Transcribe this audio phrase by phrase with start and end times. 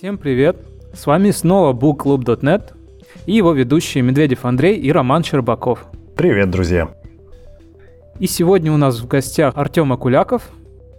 [0.00, 0.56] Всем привет!
[0.94, 2.72] С вами снова bookclub.net
[3.26, 5.84] и его ведущие Медведев Андрей и Роман Щербаков.
[6.16, 6.88] Привет, друзья!
[8.18, 10.48] И сегодня у нас в гостях Артем Акуляков.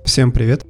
[0.06, 0.68] Всем привет!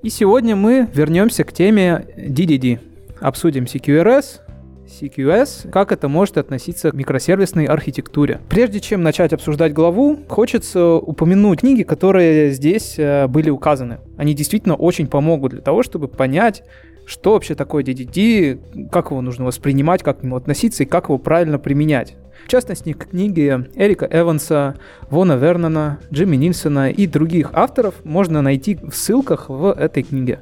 [0.00, 2.80] И сегодня мы вернемся к теме DDD.
[3.20, 4.40] Обсудим CQRS,
[4.86, 8.40] CQS, как это может относиться к микросервисной архитектуре.
[8.48, 13.98] Прежде чем начать обсуждать главу, хочется упомянуть книги, которые здесь э, были указаны.
[14.16, 16.62] Они действительно очень помогут для того, чтобы понять,
[17.06, 21.18] что вообще такое DDD, как его нужно воспринимать, как к нему относиться и как его
[21.18, 22.14] правильно применять.
[22.44, 24.76] В частности, книги Эрика Эванса,
[25.08, 30.40] Вона Вернона, Джимми Нильсона и других авторов можно найти в ссылках в этой книге.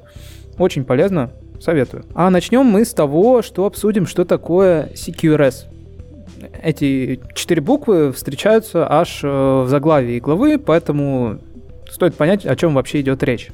[0.59, 1.31] Очень полезно,
[1.61, 2.05] советую.
[2.15, 5.67] А начнем мы с того, что обсудим, что такое CQRS.
[6.61, 11.39] Эти четыре буквы встречаются аж э, в заглавии главы, поэтому
[11.89, 13.51] стоит понять, о чем вообще идет речь.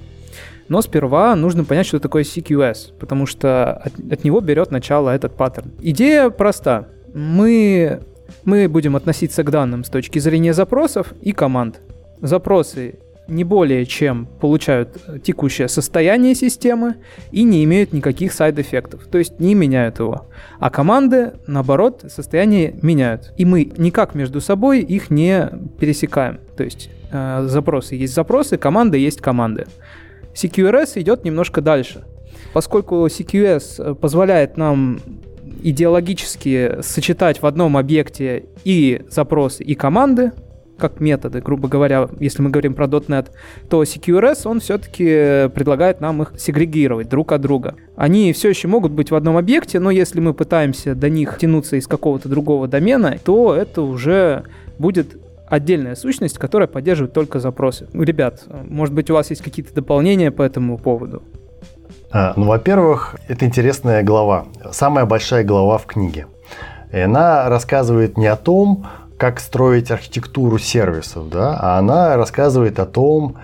[0.69, 5.35] Но сперва нужно понять, что такое CQS, потому что от, от него берет начало этот
[5.35, 5.73] паттерн.
[5.81, 6.89] Идея проста.
[7.15, 8.01] Мы,
[8.45, 11.81] мы будем относиться к данным с точки зрения запросов и команд.
[12.21, 16.97] Запросы не более чем получают текущее состояние системы
[17.31, 20.29] и не имеют никаких сайд-эффектов, то есть не меняют его.
[20.59, 23.33] А команды, наоборот, состояние меняют.
[23.37, 26.41] И мы никак между собой их не пересекаем.
[26.57, 29.67] То есть э, запросы есть запросы, команды есть команды.
[30.41, 32.05] CQRS идет немножко дальше.
[32.53, 35.01] Поскольку CQS позволяет нам
[35.63, 40.31] идеологически сочетать в одном объекте и запросы, и команды,
[40.79, 43.31] как методы, грубо говоря, если мы говорим про .NET,
[43.69, 47.75] то CQRS, он все-таки предлагает нам их сегрегировать друг от друга.
[47.97, 51.75] Они все еще могут быть в одном объекте, но если мы пытаемся до них тянуться
[51.75, 54.45] из какого-то другого домена, то это уже
[54.79, 55.17] будет
[55.49, 57.89] отдельная сущность, которая поддерживает только запросы.
[57.93, 61.23] Ребят, может быть, у вас есть какие-то дополнения по этому поводу?
[62.11, 64.47] А, ну, во-первых, это интересная глава.
[64.71, 66.27] Самая большая глава в книге.
[66.93, 68.87] И она рассказывает не о том,
[69.19, 73.37] как строить архитектуру сервисов, да, а она рассказывает о том,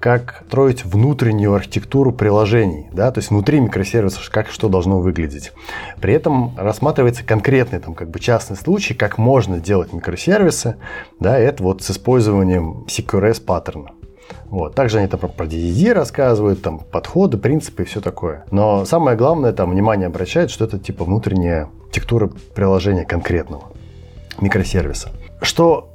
[0.00, 5.52] как строить внутреннюю архитектуру приложений, да, то есть внутри микросервисов, как что должно выглядеть.
[6.00, 10.76] При этом рассматривается конкретный там как бы частный случай, как можно делать микросервисы,
[11.20, 13.90] да, это вот с использованием CQRS паттерна.
[14.46, 14.74] Вот.
[14.74, 18.44] Также они там про DDD рассказывают, там подходы, принципы и все такое.
[18.50, 23.70] Но самое главное, там внимание обращает, что это типа внутренняя архитектура приложения конкретного
[24.40, 25.10] микросервиса.
[25.42, 25.89] Что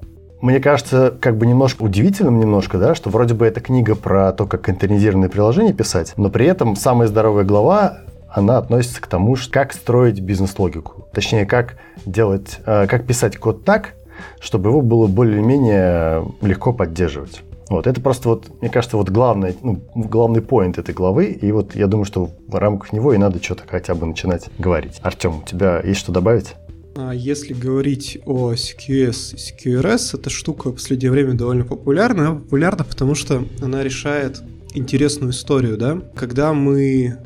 [0.45, 4.45] мне кажется, как бы немножко удивительным немножко, да, что вроде бы эта книга про то,
[4.45, 7.97] как контейнеризированные приложения писать, но при этом самая здоровая глава,
[8.29, 11.07] она относится к тому, как строить бизнес-логику.
[11.13, 13.95] Точнее, как делать, э, как писать код так,
[14.39, 17.41] чтобы его было более-менее легко поддерживать.
[17.69, 21.73] Вот, это просто вот, мне кажется, вот главный, ну, главный поинт этой главы, и вот
[21.73, 24.99] я думаю, что в рамках него и надо что-то хотя бы начинать говорить.
[25.01, 26.53] Артем, у тебя есть что добавить?
[26.97, 32.29] А если говорить о CQS и CQRS, эта штука в последнее время довольно популярна.
[32.29, 34.41] Она популярна, потому что она решает
[34.73, 36.01] интересную историю, да?
[36.15, 37.17] Когда мы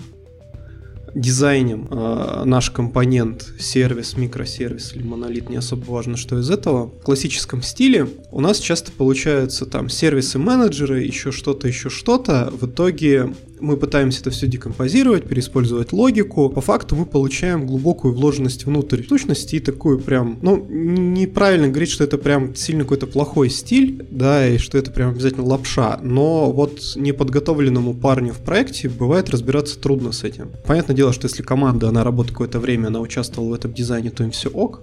[1.14, 6.88] дизайнем э, наш компонент, сервис, микросервис или монолит, не особо важно, что из этого.
[6.88, 12.52] В классическом стиле у нас часто получаются там сервисы-менеджеры, еще что-то, еще что-то.
[12.52, 16.50] В итоге мы пытаемся это все декомпозировать, переиспользовать логику.
[16.50, 22.04] По факту мы получаем глубокую вложенность внутрь сущности и такую прям, ну, неправильно говорить, что
[22.04, 26.80] это прям сильно какой-то плохой стиль, да, и что это прям обязательно лапша, но вот
[26.96, 30.52] неподготовленному парню в проекте бывает разбираться трудно с этим.
[30.66, 34.24] Понятное дело, что если команда, она работает какое-то время, она участвовала в этом дизайне, то
[34.24, 34.82] им все ок.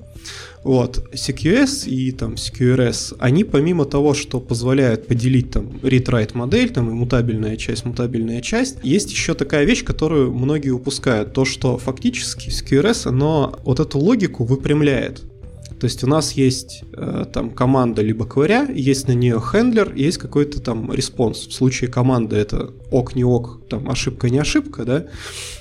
[0.64, 6.90] Вот, CQS и там CQRS, они помимо того, что позволяют поделить там read-write модель, там
[6.90, 13.08] иммутабельная часть, мутабельная часть, есть еще такая вещь, которую многие упускают, то, что фактически CQRS,
[13.08, 15.22] оно вот эту логику выпрямляет.
[15.78, 20.16] То есть у нас есть э, там команда либо query, есть на нее handler, есть
[20.16, 21.46] какой-то там response.
[21.46, 25.06] В случае команды это ок, не ок, там ошибка, не ошибка, да.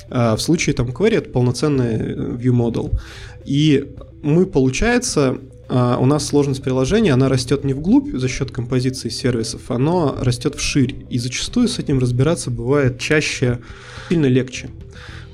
[0.09, 2.98] А в случае там query это полноценный э, view model.
[3.44, 3.94] И
[4.25, 5.38] мы, получается,
[5.69, 10.56] а, у нас сложность приложения, она растет не вглубь за счет композиции сервисов, она растет
[10.56, 10.95] вширь.
[11.12, 13.60] И зачастую с этим разбираться бывает чаще
[14.10, 14.69] сильно легче.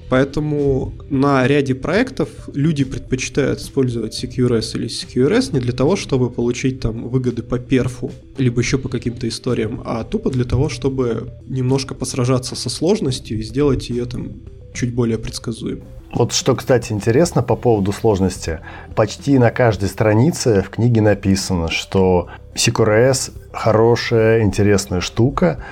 [0.10, 6.82] Поэтому на ряде проектов люди предпочитают использовать CQRS или CQRS не для того, чтобы получить
[6.82, 11.96] там выгоды по перфу, либо еще по каким-то историям, а тупо для того, чтобы немножко
[11.96, 14.34] посражаться со сложностью и сделать ее там
[14.74, 16.01] чуть более предсказуемой.
[16.14, 18.60] Вот что, кстати, интересно по поводу сложности.
[18.96, 25.64] Почти на каждой странице в книге написано, что CQRS хорошая, интересная штука,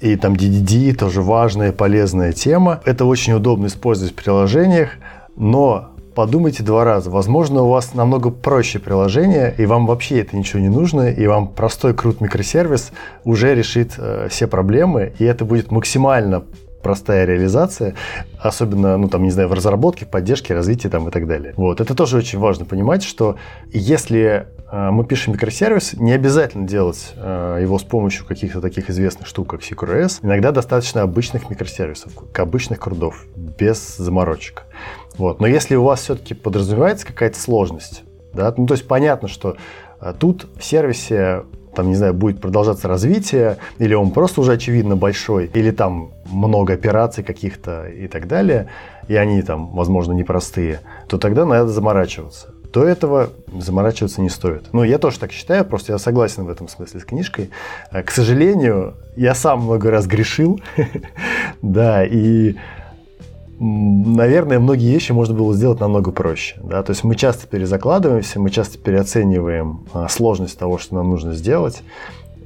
[0.00, 2.80] и там DDD тоже важная, полезная тема.
[2.84, 4.90] Это очень удобно использовать в приложениях,
[5.36, 7.10] но подумайте два раза.
[7.10, 11.48] Возможно, у вас намного проще приложение, и вам вообще это ничего не нужно, и вам
[11.48, 12.92] простой крут микросервис
[13.24, 16.44] уже решит э, все проблемы, и это будет максимально
[16.84, 17.94] простая реализация,
[18.38, 21.54] особенно, ну, там, не знаю, в разработке, поддержке, развитии там и так далее.
[21.56, 23.36] Вот, это тоже очень важно понимать, что
[23.72, 29.26] если э, мы пишем микросервис, не обязательно делать э, его с помощью каких-то таких известных
[29.26, 30.20] штук, как CQRS.
[30.22, 34.64] Иногда достаточно обычных микросервисов, обычных крудов, без заморочек.
[35.16, 35.40] Вот.
[35.40, 38.02] Но если у вас все-таки подразумевается какая-то сложность,
[38.34, 39.56] да, ну, то есть понятно, что
[40.00, 44.96] э, тут в сервисе там, не знаю, будет продолжаться развитие, или он просто уже очевидно
[44.96, 48.68] большой, или там много операций каких-то и так далее,
[49.08, 52.48] и они там, возможно, непростые, то тогда надо заморачиваться.
[52.72, 54.72] До этого заморачиваться не стоит.
[54.72, 57.50] Ну, я тоже так считаю, просто я согласен в этом смысле с книжкой.
[57.92, 60.60] Э, к сожалению, я сам много раз грешил,
[61.62, 62.56] да, и
[63.64, 66.56] наверное, многие вещи можно было сделать намного проще.
[66.62, 66.82] Да?
[66.82, 71.82] То есть мы часто перезакладываемся, мы часто переоцениваем а, сложность того, что нам нужно сделать.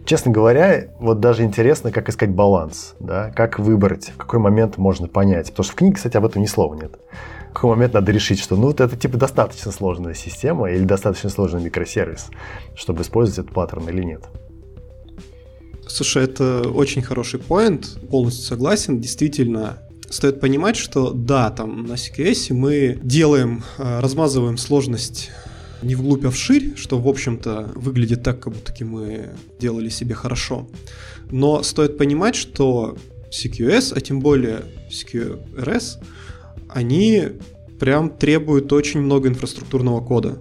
[0.04, 3.30] Честно говоря, вот даже интересно, как искать баланс, да?
[3.34, 5.50] как выбрать, в какой момент можно понять.
[5.50, 6.98] Потому что в книге, кстати, об этом ни слова нет.
[7.50, 11.30] В какой момент надо решить, что ну вот это типа достаточно сложная система или достаточно
[11.30, 12.26] сложный микросервис,
[12.76, 14.22] чтобы использовать этот паттерн или нет.
[15.88, 19.00] Слушай, это очень хороший поинт, полностью согласен.
[19.00, 19.78] Действительно,
[20.10, 25.30] стоит понимать, что да, там на CQS мы делаем, э, размазываем сложность
[25.82, 30.68] не вглубь, а вширь, что, в общем-то, выглядит так, как будто мы делали себе хорошо.
[31.30, 32.96] Но стоит понимать, что
[33.30, 36.02] CQS, а тем более CQRS,
[36.68, 37.24] они
[37.78, 40.38] прям требуют очень много инфраструктурного кода.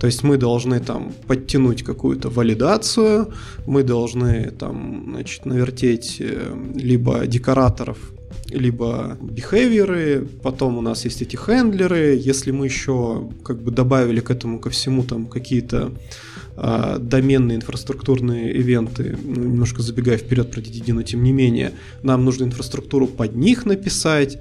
[0.00, 3.32] То есть мы должны там подтянуть какую-то валидацию,
[3.66, 7.98] мы должны там, значит, навертеть э, либо декораторов
[8.54, 14.30] либо бихевиоры, потом у нас есть эти хендлеры, если мы еще как бы добавили к
[14.30, 15.92] этому ко всему там какие-то
[16.56, 21.72] э, доменные инфраструктурные ивенты, ну, немножко забегая вперед про DDD, но тем не менее,
[22.02, 24.38] нам нужно инфраструктуру под них написать,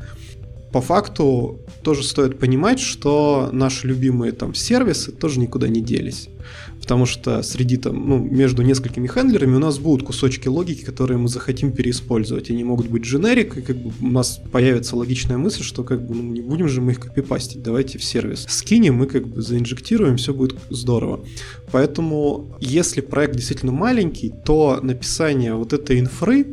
[0.71, 6.29] по факту тоже стоит понимать, что наши любимые там сервисы тоже никуда не делись
[6.83, 11.29] потому что среди там, ну, между несколькими хендлерами у нас будут кусочки логики, которые мы
[11.29, 12.49] захотим переиспользовать.
[12.49, 16.13] Они могут быть дженерик, и как бы у нас появится логичная мысль, что как бы
[16.13, 18.45] ну, не будем же мы их копипастить, давайте в сервис.
[18.49, 21.21] Скинем, мы как бы заинжектируем, все будет здорово.
[21.71, 26.47] Поэтому, если проект действительно маленький, то написание вот этой инфры,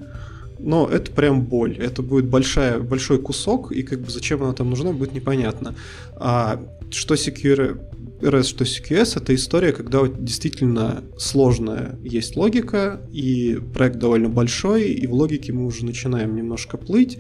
[0.61, 1.77] но это прям боль.
[1.77, 5.75] Это будет большая, большой кусок, и как бы зачем она там нужна, будет непонятно.
[6.15, 7.81] А что Secure
[8.21, 15.07] RS, что CQS— это история, когда действительно сложная есть логика, и проект довольно большой, и
[15.07, 17.19] в логике мы уже начинаем немножко плыть,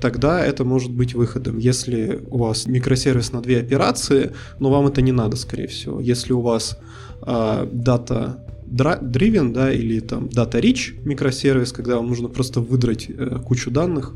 [0.00, 1.58] тогда это может быть выходом.
[1.58, 6.00] Если у вас микросервис на две операции, но вам это не надо, скорее всего.
[6.00, 6.78] Если у вас
[7.26, 13.38] э, дата driven, да, или там data rich микросервис, когда вам нужно просто выдрать э,
[13.44, 14.14] кучу данных,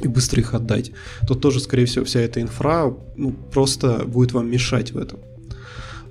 [0.00, 0.92] и быстро их отдать,
[1.28, 5.20] то тоже, скорее всего, вся эта инфра ну, просто будет вам мешать в этом.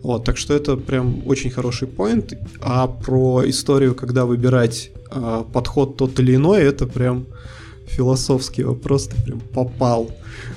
[0.04, 2.34] Вот, так что это прям очень хороший поинт.
[2.62, 7.26] А про историю, когда выбирать э, подход тот или иной, это прям
[7.86, 10.10] философский вопрос, ты прям попал.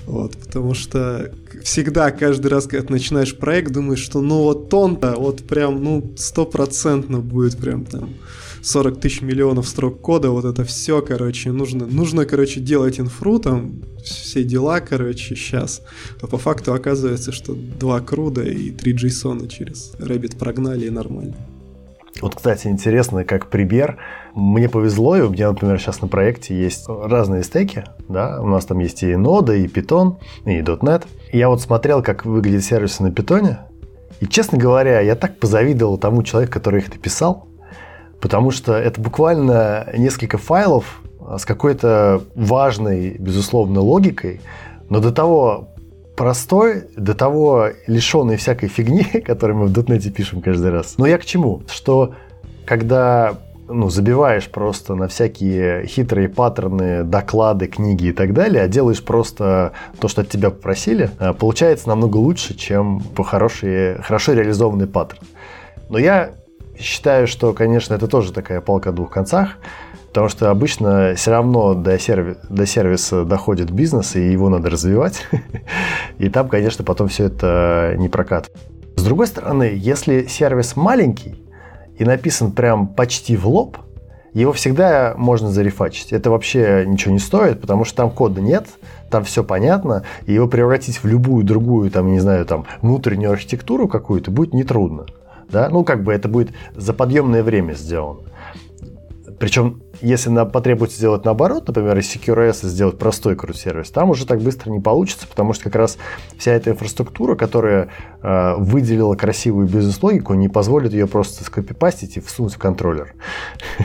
[0.06, 5.14] Вот, потому что всегда, каждый раз, когда ты начинаешь проект, думаешь, что ну вот он-то
[5.18, 8.10] вот прям, ну, стопроцентно будет прям там
[8.64, 13.82] 40 тысяч миллионов строк кода, вот это все, короче, нужно, нужно, короче, делать инфру, там,
[14.02, 15.82] все дела, короче, сейчас.
[16.22, 21.36] А по факту оказывается, что два круда и три JSON через Rabbit прогнали и нормально.
[22.22, 23.98] Вот, кстати, интересно, как пример.
[24.34, 28.64] Мне повезло, и у меня, например, сейчас на проекте есть разные стеки, да, у нас
[28.64, 30.16] там есть и Node, и Python,
[30.46, 31.04] и .NET.
[31.32, 33.56] Я вот смотрел, как выглядят сервисы на Python,
[34.20, 37.48] и, честно говоря, я так позавидовал тому человеку, который их написал,
[38.24, 41.02] потому что это буквально несколько файлов
[41.36, 44.40] с какой-то важной, безусловно, логикой,
[44.88, 45.68] но до того
[46.16, 50.94] простой, до того лишенный всякой фигни, которую мы в дотнете пишем каждый раз.
[50.96, 51.64] Но я к чему?
[51.70, 52.14] Что
[52.64, 53.34] когда
[53.68, 59.72] ну, забиваешь просто на всякие хитрые паттерны, доклады, книги и так далее, а делаешь просто
[60.00, 65.26] то, что от тебя попросили, э, получается намного лучше, чем по хороший, хорошо реализованный паттерн.
[65.90, 66.30] Но я
[66.78, 69.56] считаю, что, конечно, это тоже такая палка о двух концах,
[70.08, 75.26] потому что обычно все равно до, серви- до сервиса доходит бизнес, и его надо развивать.
[76.18, 78.56] И там, конечно, потом все это не прокатывает.
[78.96, 81.44] С другой стороны, если сервис маленький
[81.98, 83.78] и написан прям почти в лоб,
[84.34, 86.12] его всегда можно зарефачить.
[86.12, 88.66] Это вообще ничего не стоит, потому что там кода нет,
[89.10, 93.86] там все понятно, и его превратить в любую другую, там, не знаю, там, внутреннюю архитектуру
[93.86, 95.06] какую-то будет нетрудно.
[95.50, 95.68] Да?
[95.68, 98.20] Ну, как бы это будет за подъемное время сделано.
[99.38, 104.40] Причем, если нам потребуется сделать наоборот, например, из CQRS сделать простой крут-сервис, там уже так
[104.40, 105.98] быстро не получится, потому что как раз
[106.38, 107.88] вся эта инфраструктура, которая
[108.22, 113.14] э, выделила красивую бизнес-логику, не позволит ее просто скопипастить и всунуть в контроллер.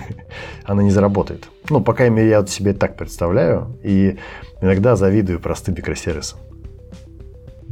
[0.65, 1.49] Она не заработает.
[1.69, 4.17] Ну, по крайней мере, я себе так представляю, и
[4.61, 6.39] иногда завидую простым микросервисам.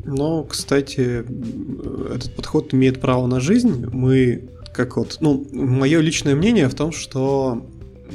[0.08, 1.26] Ну, кстати,
[2.14, 3.86] этот подход имеет право на жизнь.
[3.92, 7.68] Мы как вот, ну, мое личное мнение в том, что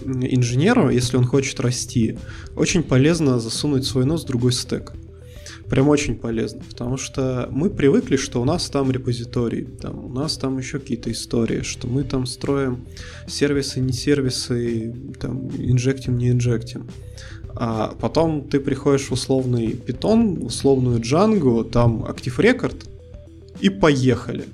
[0.07, 2.19] инженеру, если он хочет расти,
[2.57, 4.93] очень полезно засунуть свой нос в другой стек.
[5.69, 10.37] Прям очень полезно, потому что мы привыкли, что у нас там репозиторий, там, у нас
[10.37, 12.87] там еще какие-то истории, что мы там строим
[13.27, 16.89] сервисы, не сервисы, там, инжектим, не инжектим.
[17.55, 22.87] А потом ты приходишь в условный питон, условную Django, там Active Record,
[23.61, 24.45] и поехали.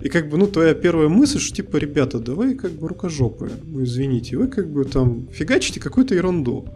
[0.00, 3.84] И как бы, ну, твоя первая мысль, что типа, ребята, давай как бы рукожопые, ну,
[3.84, 6.66] извините, вы как бы там фигачите какую-то ерунду.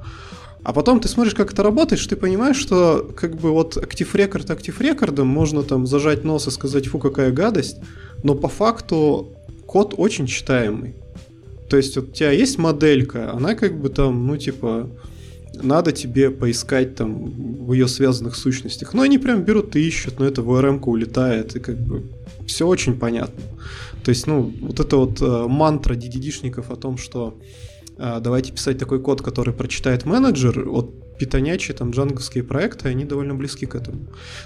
[0.63, 4.51] А потом ты смотришь, как это работает, ты понимаешь, что как бы вот актив рекорд
[4.51, 7.79] актив рекордом можно там зажать нос и сказать, фу, какая гадость,
[8.23, 9.31] но по факту
[9.65, 10.95] код очень читаемый.
[11.71, 14.91] То есть вот у тебя есть моделька, она как бы там, ну типа,
[15.55, 17.25] надо тебе поискать там
[17.67, 18.95] в ее связанных сущностях.
[18.95, 22.05] Ну, они прям берут и ищут, но это в ORM улетает, и как бы
[22.47, 23.43] все очень понятно.
[24.05, 27.39] То есть, ну, вот это вот э, мантра DDD-шников о том, что
[27.99, 33.35] э, давайте писать такой код, который прочитает менеджер, вот питонячие там джанговские проекты, они довольно
[33.35, 33.99] близки к этому.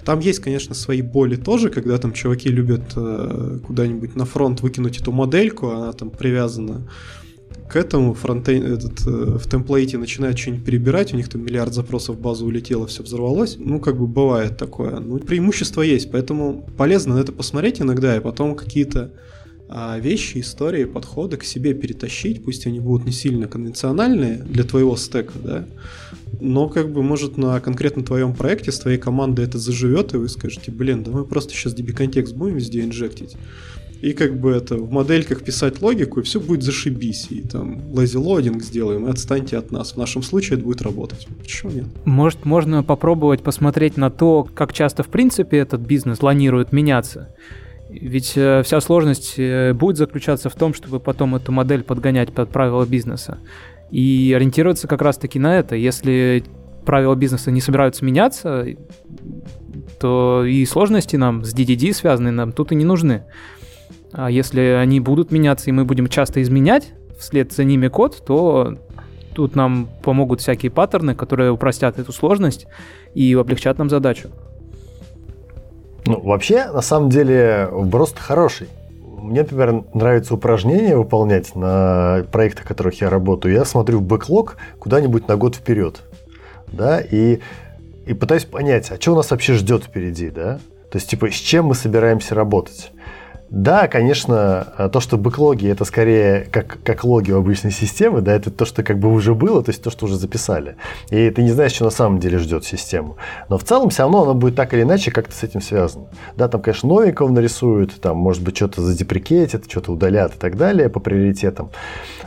[0.05, 5.01] Там есть, конечно, свои боли тоже, когда там чуваки любят э, куда-нибудь на фронт выкинуть
[5.01, 6.91] эту модельку, она там привязана
[7.69, 12.17] к этому фронтейн, этот, э, в темплейте начинают что-нибудь перебирать, у них там миллиард запросов
[12.17, 13.57] в базу улетело, все взорвалось.
[13.59, 15.01] Ну, как бы бывает такое.
[15.01, 19.13] Ну, преимущество есть, поэтому полезно на это посмотреть иногда, и потом какие-то
[19.69, 24.95] а, вещи, истории, подходы к себе перетащить, пусть они будут не сильно конвенциональные для твоего
[24.95, 25.65] стека, да,
[26.41, 30.29] но как бы может на конкретно твоем проекте с твоей командой это заживет, и вы
[30.29, 33.37] скажете, блин, да мы просто сейчас DB контекст будем везде инжектить
[34.05, 37.29] и как бы это в модельках писать логику, и все будет зашибись.
[37.31, 39.93] И там loading сделаем, и отстаньте от нас.
[39.93, 41.27] В нашем случае это будет работать.
[41.41, 41.87] Почему нет?
[42.05, 47.35] Может, можно попробовать посмотреть на то, как часто в принципе этот бизнес планирует меняться.
[47.89, 52.51] Ведь э, вся сложность э, будет заключаться в том, чтобы потом эту модель подгонять под
[52.51, 53.39] правила бизнеса.
[53.91, 55.77] И ориентироваться как раз-таки на это.
[55.77, 56.45] Если
[56.85, 58.67] правила бизнеса не собираются меняться,
[59.99, 63.25] то и сложности нам с DDD связанные нам тут и не нужны.
[64.17, 68.79] А если они будут меняться, и мы будем часто изменять вслед за ними код, то
[69.35, 72.67] тут нам помогут всякие паттерны, которые упростят эту сложность
[73.15, 74.31] и облегчат нам задачу.
[76.07, 78.69] Ну, вообще, на самом деле, вброс хороший.
[79.03, 83.55] Мне, например, нравится упражнения выполнять на проектах, в которых я работаю.
[83.55, 86.03] Я смотрю в бэклог куда-нибудь на год вперед.
[86.69, 87.41] Да, и,
[88.07, 90.61] и пытаюсь понять, а что у нас вообще ждет впереди, да?
[90.91, 92.93] То есть, типа, с чем мы собираемся работать?
[93.55, 98.33] Да, конечно, э, то, что бэклоги, это скорее как, как логи у обычной системы, да,
[98.33, 100.75] это то, что как бы уже было, то есть то, что уже записали.
[101.11, 103.17] И ты не знаешь, что на самом деле ждет систему.
[103.49, 106.07] Но в целом все равно оно будет так или иначе как-то с этим связано.
[106.37, 110.89] Да, там, конечно, новенького нарисуют, там, может быть, что-то задеприкетят, что-то удалят и так далее
[110.89, 111.71] по приоритетам.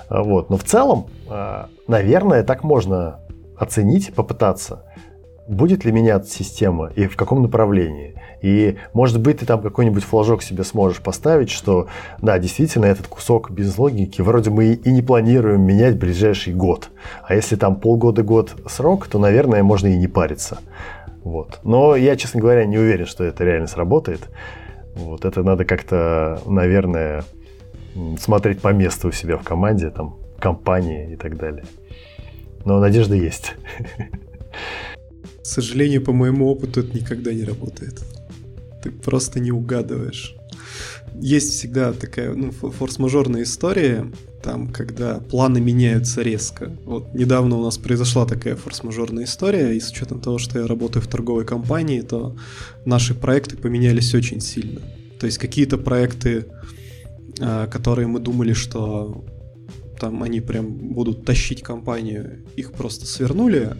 [0.07, 0.49] А, вот.
[0.49, 3.19] Но в целом, э, наверное, так можно
[3.57, 4.85] оценить, попытаться,
[5.47, 8.15] будет ли меняться система и в каком направлении.
[8.41, 11.87] И, может быть, ты там какой-нибудь флажок себе сможешь поставить, что,
[12.21, 16.89] да, действительно, этот кусок бизнес-логики вроде мы и не планируем менять в ближайший год.
[17.23, 20.59] А если там полгода-год срок, то, наверное, можно и не париться.
[21.23, 21.59] Вот.
[21.63, 24.29] Но я, честно говоря, не уверен, что это реально сработает.
[24.95, 27.23] Вот это надо как-то, наверное,
[28.19, 31.65] смотреть по месту у себя в команде, там, компании и так далее.
[32.65, 33.55] Но надежда есть.
[35.47, 38.03] К сожалению, по моему опыту это никогда не работает
[38.87, 40.35] ты просто не угадываешь.
[41.19, 44.11] Есть всегда такая ну, форс-мажорная история,
[44.43, 46.71] там, когда планы меняются резко.
[46.85, 51.03] Вот недавно у нас произошла такая форс-мажорная история, и с учетом того, что я работаю
[51.03, 52.37] в торговой компании, то
[52.85, 54.81] наши проекты поменялись очень сильно.
[55.19, 56.45] То есть какие-то проекты,
[57.39, 59.25] а, которые мы думали, что
[59.99, 63.75] там они прям будут тащить компанию, их просто свернули,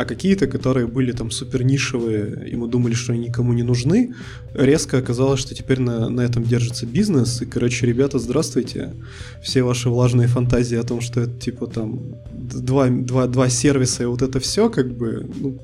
[0.00, 4.14] а какие-то, которые были там супер нишевые, и мы думали, что они никому не нужны,
[4.54, 8.94] резко оказалось, что теперь на, на этом держится бизнес, и, короче, ребята, здравствуйте,
[9.42, 12.00] все ваши влажные фантазии о том, что это, типа, там,
[12.32, 15.58] два, два, два сервиса и вот это все, как бы, ну,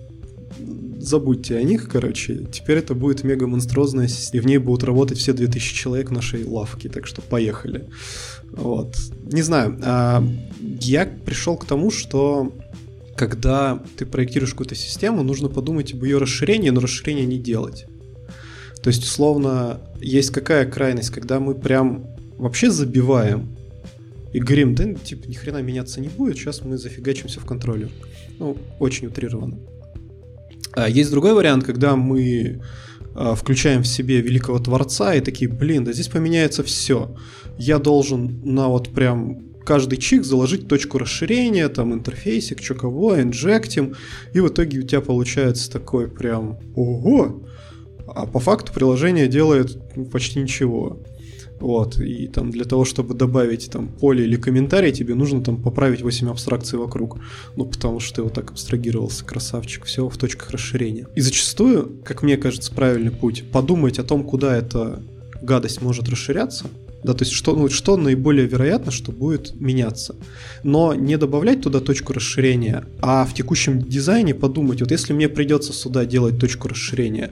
[1.01, 2.47] забудьте о них, короче.
[2.53, 6.45] Теперь это будет мега монструозная система, и в ней будут работать все 2000 человек нашей
[6.45, 7.89] лавки, так что поехали.
[8.51, 8.97] Вот.
[9.33, 10.23] Не знаю, а
[10.61, 12.53] я пришел к тому, что
[13.17, 17.87] когда ты проектируешь какую-то систему, нужно подумать об ее расширении, но расширение не делать.
[18.83, 22.07] То есть, условно, есть какая крайность, когда мы прям
[22.39, 23.57] вообще забиваем
[24.33, 27.89] и говорим, да, типа, ни хрена меняться не будет, сейчас мы зафигачимся в контроле.
[28.39, 29.59] Ну, очень утрированно.
[30.73, 32.61] А есть другой вариант, когда мы
[33.15, 37.17] а, включаем в себе великого творца и такие, блин, да здесь поменяется все.
[37.57, 43.95] Я должен на вот прям каждый чик заложить точку расширения, там интерфейсик, что кого, инжектим,
[44.33, 47.43] и в итоге у тебя получается такой прям ого,
[48.07, 51.03] а по факту приложение делает ну, почти ничего.
[51.59, 56.03] Вот, и там для того, чтобы добавить там поле или комментарий, тебе нужно там поправить
[56.03, 57.19] 8 абстракций вокруг.
[57.57, 61.07] Ну, потому что ты вот так абстрагировался, красавчик, все в точках расширения.
[61.15, 65.03] И зачастую, как мне кажется, правильный путь, подумать о том, куда эта
[65.41, 66.67] гадость может расширяться,
[67.05, 70.17] да, то есть что, ну, что наиболее вероятно, что будет меняться.
[70.63, 75.73] Но не добавлять туда точку расширения, а в текущем дизайне подумать, вот если мне придется
[75.73, 77.31] сюда делать точку расширения,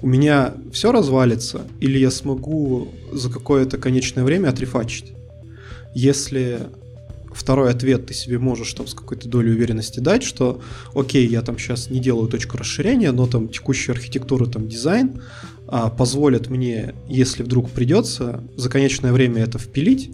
[0.00, 5.12] у меня все развалится, или я смогу за какое-то конечное время отрефачить.
[5.94, 6.58] Если
[7.32, 10.60] второй ответ ты себе можешь там с какой-то долей уверенности дать, что
[10.94, 15.22] окей, я там сейчас не делаю точку расширения, но там текущая архитектура, там дизайн
[15.96, 20.10] позволят мне, если вдруг придется за конечное время это впилить,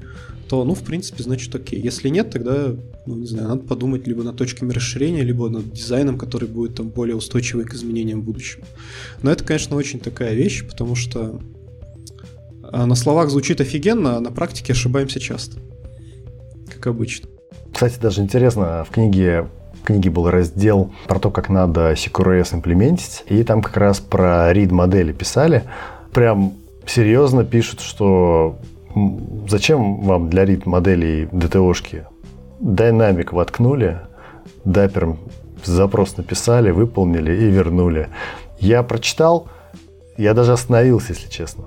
[0.49, 1.81] то, ну, в принципе, значит, окей.
[1.81, 2.75] Если нет, тогда,
[3.07, 6.89] ну, не знаю, надо подумать либо над точками расширения, либо над дизайном, который будет там
[6.89, 8.63] более устойчивый к изменениям в будущем.
[9.23, 11.41] Но это, конечно, очень такая вещь, потому что
[12.63, 15.61] а, на словах звучит офигенно, а на практике ошибаемся часто
[16.79, 17.29] как обычно.
[17.73, 19.49] Кстати, даже интересно, в книге
[19.89, 24.71] книге был раздел про то, как надо CQRS имплементить, и там как раз про read
[24.71, 25.65] модели писали.
[26.13, 26.53] Прям
[26.87, 28.59] серьезно пишут, что
[29.49, 32.05] зачем вам для read моделей DTO-шки?
[32.61, 34.01] Динамик воткнули,
[34.65, 35.19] дапером
[35.65, 38.09] запрос написали, выполнили и вернули.
[38.61, 39.49] Я прочитал,
[40.19, 41.65] я даже остановился, если честно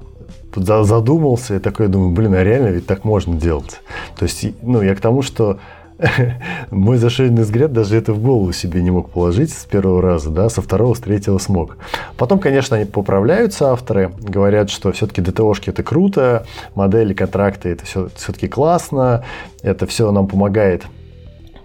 [0.53, 3.79] задумался и такой думаю, блин, а реально ведь так можно делать.
[4.17, 5.59] То есть, ну, я к тому, что
[6.71, 10.49] мой зашоренный взгляд даже это в голову себе не мог положить с первого раза, да,
[10.49, 11.77] со второго, с третьего смог.
[12.17, 18.09] Потом, конечно, они поправляются, авторы, говорят, что все-таки ДТОшки это круто, модели, контракты это все,
[18.15, 19.23] все-таки классно,
[19.61, 20.83] это все нам помогает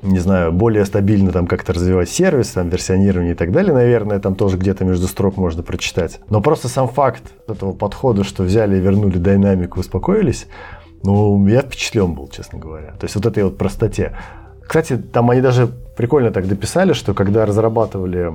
[0.03, 4.35] не знаю, более стабильно там как-то развивать сервис, там версионирование и так далее, наверное, там
[4.35, 6.21] тоже где-то между строк можно прочитать.
[6.31, 10.47] Но просто сам факт этого подхода, что взяли и вернули динамику, успокоились,
[11.07, 12.93] ну, я впечатлен был, честно говоря.
[12.99, 14.17] То есть вот этой вот простоте.
[14.61, 18.35] Кстати, там они даже прикольно так дописали, что когда разрабатывали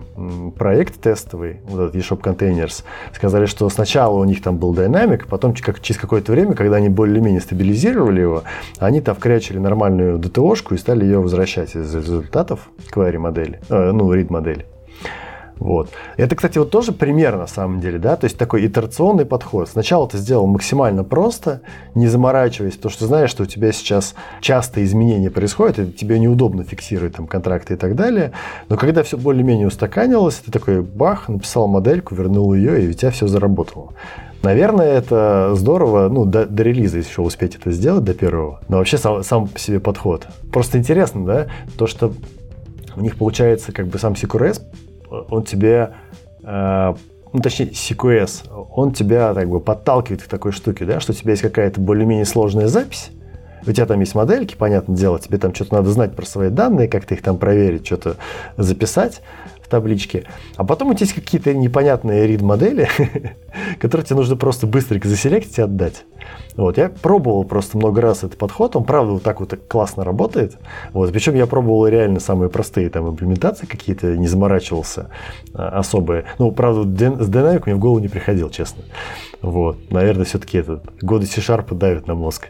[0.58, 5.54] проект тестовый, вот этот eShop Containers, сказали, что сначала у них там был Dynamic, потом
[5.54, 8.44] как, через какое-то время, когда они более-менее стабилизировали его,
[8.80, 14.14] они там вкрячили нормальную DTO-шку и стали ее возвращать из результатов query модели, э, ну,
[14.14, 14.66] read модели.
[15.62, 15.92] Вот.
[16.18, 19.70] Это, кстати, вот тоже пример на самом деле, да, то есть такой итерационный подход.
[19.70, 21.62] Сначала ты сделал максимально просто,
[21.94, 26.64] не заморачиваясь, потому что знаешь, что у тебя сейчас часто изменения происходят, и тебе неудобно
[26.64, 28.32] фиксировать там контракты и так далее.
[28.70, 33.12] Но когда все более-менее устаканилось, ты такой бах, написал модельку, вернул ее, и у тебя
[33.12, 33.94] все заработало.
[34.42, 38.62] Наверное, это здорово, ну, до, до релиза еще успеть это сделать, до первого.
[38.68, 40.26] Но вообще сам, сам по себе подход.
[40.52, 41.48] Просто интересно, да,
[41.78, 42.14] то, что
[42.96, 44.62] у них получается как бы сам CQRS
[45.30, 45.94] он тебе,
[46.44, 46.94] э,
[47.34, 51.32] ну, точнее, CQS, он тебя так бы подталкивает к такой штуке, да, что у тебя
[51.32, 53.12] есть какая-то более-менее сложная запись,
[53.66, 56.88] у тебя там есть модельки, понятное дело, тебе там что-то надо знать про свои данные,
[56.88, 58.16] как-то их там проверить, что-то
[58.58, 59.22] записать
[59.62, 60.24] в табличке.
[60.56, 62.90] А потом у тебя есть какие-то непонятные read-модели,
[63.80, 66.06] которые тебе нужно просто быстренько заселектить и отдать.
[66.56, 70.58] Вот, я пробовал просто много раз этот подход, он правда вот так вот классно работает.
[70.94, 75.10] Вот, причем я пробовал реально самые простые там имплементации какие-то, не заморачивался
[75.54, 76.26] а, особые.
[76.40, 78.84] Ну, правда, с Dynamic мне в голову не приходил, честно.
[79.42, 82.50] Вот, наверное, все-таки этот годы C-Sharp давят на мозг.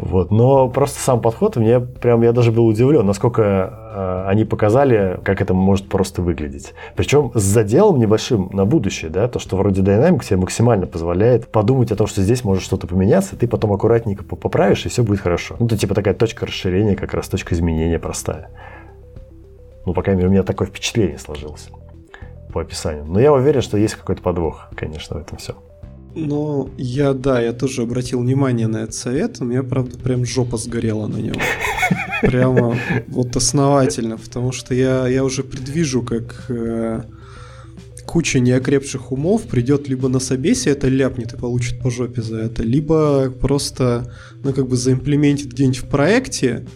[0.00, 0.30] Вот.
[0.30, 5.42] Но просто сам подход, мне прям, я даже был удивлен, насколько э, они показали, как
[5.42, 6.74] это может просто выглядеть.
[6.94, 11.90] Причем с заделом небольшим на будущее, да, то, что вроде Dynamics тебе максимально позволяет подумать
[11.90, 15.56] о том, что здесь может что-то поменяться, ты потом аккуратненько поправишь, и все будет хорошо.
[15.58, 18.50] Ну, это типа такая точка расширения, как раз точка изменения простая.
[19.84, 21.70] Ну, по крайней мере, у меня такое впечатление сложилось
[22.52, 23.04] по описанию.
[23.04, 25.54] Но я уверен, что есть какой-то подвох, конечно, в этом все.
[26.20, 29.40] Ну, я, да, я тоже обратил внимание на этот совет.
[29.40, 31.36] У меня, правда, прям жопа сгорела на нем.
[32.22, 32.76] Прямо
[33.06, 37.02] вот основательно, потому что я, я уже предвижу, как э,
[38.04, 42.64] куча неокрепших умов придет либо на собесе это ляпнет и получит по жопе за это,
[42.64, 46.66] либо просто, ну, как бы заимплементит где-нибудь в проекте,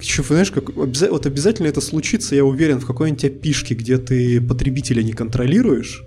[0.00, 5.02] еще, знаешь, как, вот обязательно это случится, я уверен, в какой-нибудь опишке, где ты потребителя
[5.02, 6.04] не контролируешь,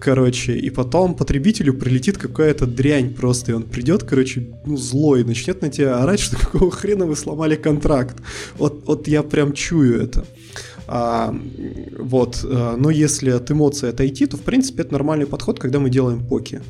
[0.00, 5.62] короче, и потом потребителю прилетит какая-то дрянь просто, и он придет, короче, ну, злой, начнет
[5.62, 8.16] на тебя орать, что какого хрена вы сломали контракт.
[8.56, 10.24] Вот, вот я прям чую это.
[10.86, 11.36] А,
[11.98, 15.90] вот, а, но если от эмоций отойти, то, в принципе, это нормальный подход, когда мы
[15.90, 16.62] делаем поки.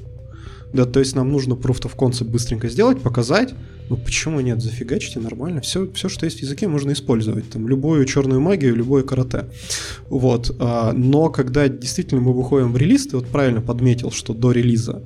[0.72, 3.54] Да, то есть нам нужно proof of concept быстренько сделать, показать.
[3.90, 5.60] Ну почему нет, зафигачите, нормально.
[5.60, 7.48] Все, все, что есть в языке, можно использовать.
[7.50, 9.46] Там любую черную магию, любое карате.
[10.08, 10.54] Вот.
[10.58, 15.02] А, но когда действительно мы выходим в релиз, ты вот правильно подметил, что до релиза.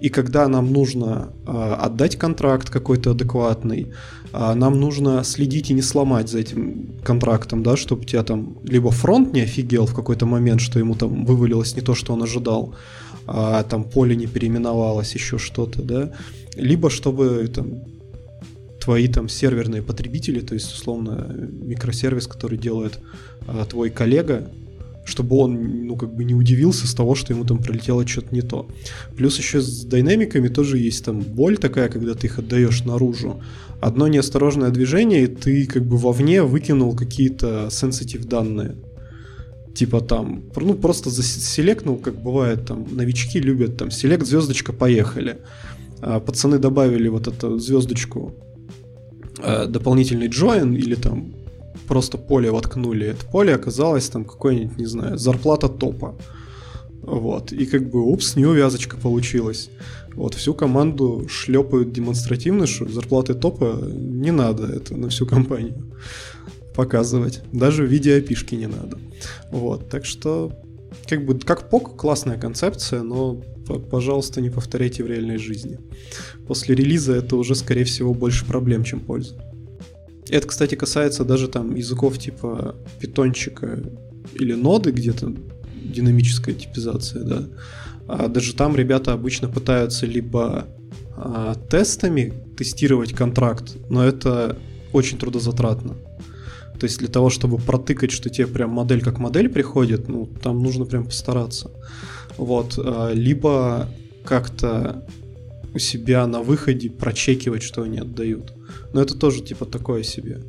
[0.00, 3.92] И когда нам нужно а, отдать контракт какой-то адекватный,
[4.32, 8.90] а, нам нужно следить и не сломать за этим контрактом, да, чтобы тебя там либо
[8.90, 12.74] фронт не офигел в какой-то момент, что ему там вывалилось не то, что он ожидал,
[13.26, 16.12] а там поле не переименовалось, еще что-то, да,
[16.56, 17.84] либо чтобы там
[18.82, 22.98] твои там серверные потребители, то есть условно микросервис, который делает
[23.46, 24.50] а, твой коллега,
[25.04, 28.42] чтобы он, ну, как бы не удивился с того, что ему там прилетело что-то не
[28.42, 28.68] то.
[29.16, 33.40] Плюс еще с динамиками тоже есть там боль такая, когда ты их отдаешь наружу.
[33.80, 38.76] Одно неосторожное движение, и ты как бы вовне выкинул какие-то sensitive данные
[39.74, 45.38] типа там, ну просто заселекнул, как бывает там, новички любят там, селект, звездочка, поехали.
[46.00, 48.34] А пацаны добавили вот эту звездочку,
[49.38, 51.34] дополнительный join или там
[51.88, 53.06] просто поле воткнули.
[53.08, 56.14] Это поле оказалось там какой-нибудь, не знаю, зарплата топа.
[57.02, 59.70] Вот, и как бы, упс, неувязочка получилась.
[60.14, 65.74] Вот, всю команду шлепают демонстративно, что зарплаты топа не надо, это на всю компанию
[66.74, 67.40] показывать.
[67.52, 68.98] Даже в виде опишки не надо.
[69.50, 70.52] Вот, так что
[71.08, 73.42] как бы как ПОК классная концепция, но
[73.78, 75.78] пожалуйста, не повторяйте в реальной жизни.
[76.46, 79.34] После релиза это уже, скорее всего, больше проблем, чем пользы.
[80.28, 83.82] Это, кстати, касается даже там языков типа питончика
[84.34, 85.34] или ноды, где-то
[85.84, 87.48] динамическая типизация, да.
[88.08, 90.66] А даже там ребята обычно пытаются либо
[91.16, 94.58] а, тестами тестировать контракт, но это
[94.92, 95.96] очень трудозатратно.
[96.78, 100.62] То есть для того, чтобы протыкать, что тебе прям модель как модель приходит, ну, там
[100.62, 101.70] нужно прям постараться.
[102.36, 102.78] Вот.
[102.78, 103.88] А, либо
[104.24, 105.04] как-то
[105.74, 108.52] у себя на выходе прочекивать, что они отдают.
[108.92, 110.40] Но это тоже типа такое себе.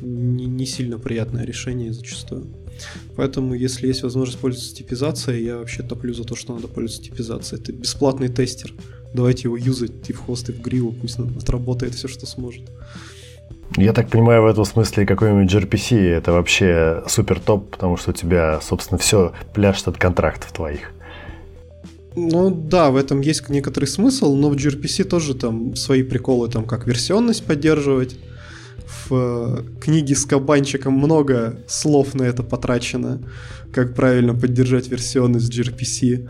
[0.00, 2.46] Не, не сильно приятное решение зачастую.
[3.16, 7.60] Поэтому, если есть возможность пользоваться типизацией, я вообще топлю за то, что надо пользоваться типизацией.
[7.60, 8.72] Это бесплатный тестер.
[9.12, 12.62] Давайте его юзать и в хвост, и в гриву, пусть отработает все, что сможет.
[13.76, 18.14] Я так понимаю, в этом смысле какой-нибудь gRPC это вообще супер топ, потому что у
[18.14, 20.92] тебя, собственно, все пляж от контрактов твоих.
[22.16, 26.64] Ну да, в этом есть некоторый смысл, но в gRPC тоже там свои приколы, там
[26.64, 28.16] как версионность поддерживать.
[29.08, 33.22] В э, книге с кабанчиком много слов на это потрачено,
[33.72, 36.28] как правильно поддержать версионность gRPC.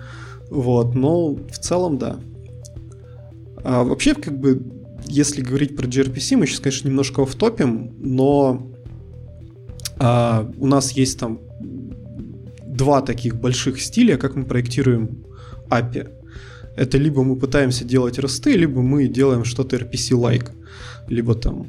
[0.50, 2.20] Вот, но в целом да.
[3.62, 4.62] А вообще, как бы,
[5.06, 8.70] если говорить про gRPC, мы сейчас, конечно, немножко офтопим, но
[9.98, 11.40] а, у нас есть там
[12.66, 15.24] два таких больших стиля, как мы проектируем
[15.70, 16.08] API.
[16.76, 20.50] Это либо мы пытаемся делать росты, либо мы делаем что-то RPC-like.
[21.08, 21.66] Либо там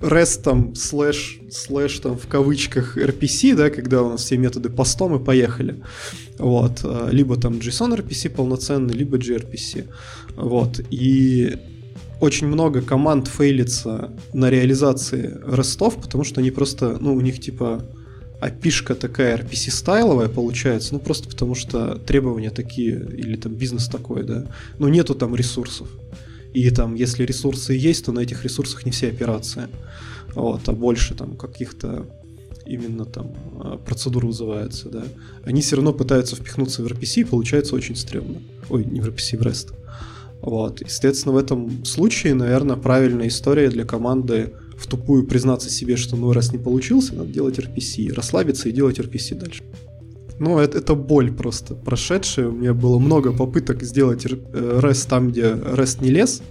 [0.00, 5.14] REST там слэш, слэш там в кавычках RPC, да, когда у нас все методы постом
[5.16, 5.82] и поехали.
[6.38, 6.84] Вот.
[7.10, 9.88] Либо там JSON RPC полноценный, либо gRPC.
[10.36, 10.80] Вот.
[10.90, 11.58] И
[12.20, 17.82] очень много команд фейлится на реализации рестов, потому что они просто, ну, у них типа
[18.40, 24.46] опишка такая RPC-стайловая получается, ну, просто потому что требования такие, или там бизнес такой, да,
[24.78, 25.88] но нету там ресурсов.
[26.52, 29.68] И там, если ресурсы есть, то на этих ресурсах не все операции.
[30.34, 32.06] Вот, а больше там каких-то
[32.66, 35.04] именно там а, процедур вызывается, да.
[35.44, 38.38] Они все равно пытаются впихнуться в RPC, и получается очень стрёмно.
[38.68, 39.74] Ой, не в RPC, в REST.
[40.40, 40.80] Вот.
[40.80, 46.32] Естественно, в этом случае, наверное, правильная история для команды в тупую признаться себе, что ну
[46.32, 49.62] раз не получился, надо делать RPC, расслабиться и делать RPC дальше.
[50.38, 52.48] Ну, это, это боль просто прошедшая.
[52.48, 56.42] У меня было много попыток сделать REST там, где REST не лез.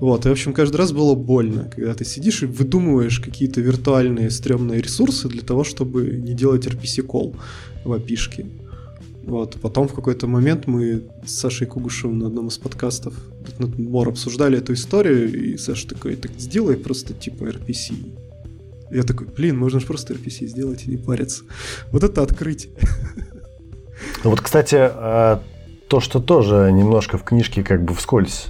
[0.00, 4.30] Вот, и, в общем, каждый раз было больно, когда ты сидишь и выдумываешь какие-то виртуальные
[4.30, 7.36] стрёмные ресурсы для того, чтобы не делать RPC-колл
[7.84, 8.46] в опишке.
[9.28, 13.12] Вот, потом в какой-то момент мы с Сашей Кугушевым на одном из подкастов
[13.58, 17.92] Мор обсуждали эту историю, и Саша такой, так сделай просто типа RPC.
[18.90, 21.44] Я такой, блин, можно же просто RPC сделать и не париться.
[21.92, 22.72] Вот это открытие.
[24.24, 25.38] Ну вот, кстати, э,
[25.88, 28.46] то, что тоже немножко в книжке как бы вскользь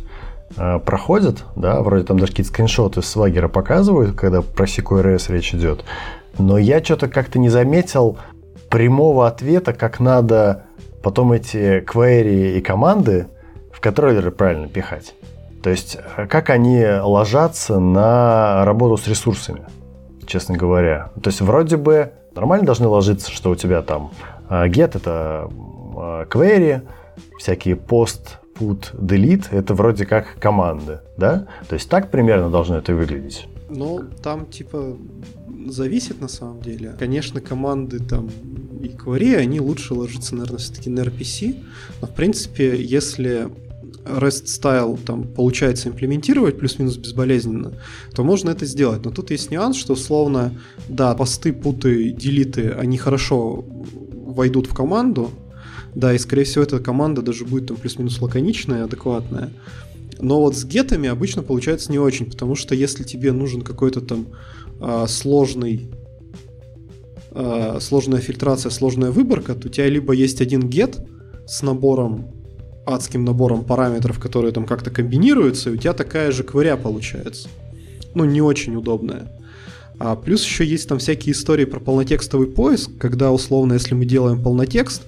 [0.56, 5.54] э, проходит, да, вроде там даже какие-то скриншоты с лагера показывают, когда про CQRS речь
[5.54, 5.84] идет,
[6.38, 8.18] но я что-то как-то не заметил
[8.70, 10.67] прямого ответа, как надо
[11.02, 13.26] потом эти query и команды
[13.72, 15.14] в контроллеры правильно пихать.
[15.62, 19.62] То есть, э, как они ложатся на работу с ресурсами,
[20.26, 21.10] честно говоря.
[21.22, 24.10] То есть, вроде бы нормально должны ложиться, что у тебя там
[24.48, 25.50] get это
[26.30, 26.82] query,
[27.38, 31.46] всякие post, put, delete, это вроде как команды, да?
[31.68, 33.48] То есть так примерно должно это выглядеть.
[33.70, 34.96] Ну, там типа
[35.66, 36.94] зависит на самом деле.
[36.98, 38.30] Конечно, команды там
[38.82, 41.62] и query, они лучше ложатся, наверное, все-таки на RPC.
[42.00, 43.48] Но, в принципе, если
[44.04, 47.74] REST style там получается имплементировать плюс-минус безболезненно,
[48.14, 49.04] то можно это сделать.
[49.04, 50.54] Но тут есть нюанс, что условно,
[50.88, 53.64] да, посты, путы, делиты, они хорошо
[54.26, 55.30] войдут в команду,
[55.94, 59.50] да, и скорее всего эта команда даже будет там плюс-минус лаконичная, адекватная.
[60.20, 64.26] Но вот с гетами обычно получается не очень, потому что если тебе нужен какой-то там
[64.80, 65.90] э, сложный
[67.38, 70.98] э, сложная фильтрация, сложная выборка, то у тебя либо есть один get
[71.46, 72.32] с набором
[72.84, 77.48] адским набором параметров, которые там как-то комбинируются, и у тебя такая же кваря получается.
[78.14, 79.30] Ну, не очень удобная.
[79.98, 84.42] А плюс еще есть там всякие истории про полнотекстовый поиск, когда условно, если мы делаем
[84.42, 85.02] полнотекст,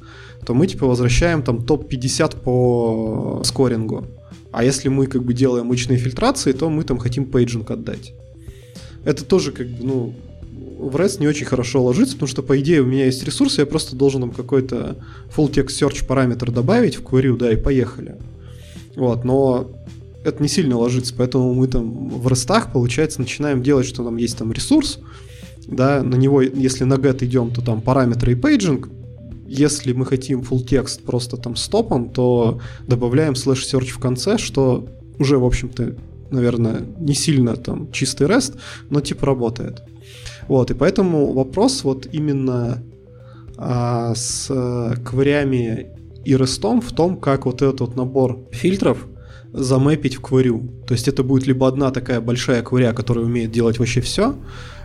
[0.45, 4.07] то мы типа возвращаем там топ-50 по скорингу.
[4.53, 8.12] А если мы как бы делаем мощные фильтрации, то мы там хотим paging отдать.
[9.05, 10.14] Это тоже как бы, ну,
[10.81, 13.66] в REST не очень хорошо ложится, потому что, по идее, у меня есть ресурсы, я
[13.66, 14.97] просто должен там какой-то
[15.35, 18.16] full text search параметр добавить в query, да, и поехали.
[18.97, 19.71] Вот, но
[20.25, 24.38] это не сильно ложится, поэтому мы там в рестах, получается, начинаем делать, что там есть
[24.38, 24.99] там ресурс,
[25.66, 28.88] да, на него, если на get идем, то там параметры и paging,
[29.47, 34.38] если мы хотим full text просто там с топом, то добавляем slash search в конце,
[34.38, 34.87] что
[35.19, 35.97] уже, в общем-то,
[36.31, 38.57] наверное, не сильно там чистый REST,
[38.90, 39.83] но типа работает.
[40.50, 42.82] Вот, и поэтому вопрос вот именно
[43.56, 45.86] а, с а, кварями
[46.24, 49.06] и рестом в том, как вот этот вот набор фильтров
[49.52, 50.68] замэпить в кварю.
[50.88, 54.34] То есть это будет либо одна такая большая кваря, которая умеет делать вообще все,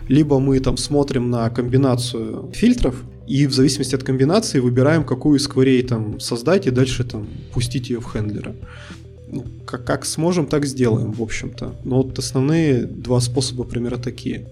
[0.06, 5.48] либо мы там смотрим на комбинацию фильтров, и в зависимости от комбинации выбираем, какую из
[5.48, 8.54] кварей там создать и дальше там пустить ее в хендлера.
[9.26, 11.74] Ну, как, как сможем, так сделаем, в общем-то.
[11.82, 14.46] Но вот основные два способа примерно такие.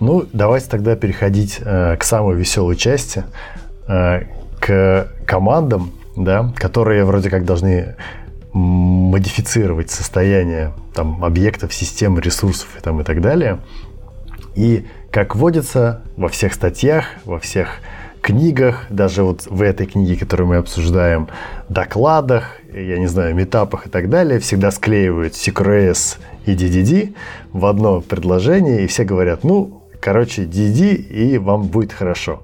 [0.00, 3.24] Ну, давайте тогда переходить э, к самой веселой части,
[3.86, 4.22] э,
[4.58, 7.96] к командам, да, которые вроде как должны
[8.52, 13.58] модифицировать состояние там, объектов, систем, ресурсов и, там, и так далее.
[14.56, 17.80] И как водится во всех статьях, во всех
[18.22, 21.28] книгах, даже вот в этой книге, которую мы обсуждаем,
[21.68, 27.14] докладах, я не знаю, метапах и так далее, всегда склеивают CQRS и DDD
[27.52, 32.42] в одно предложение, и все говорят, ну, короче, DDD, и вам будет хорошо.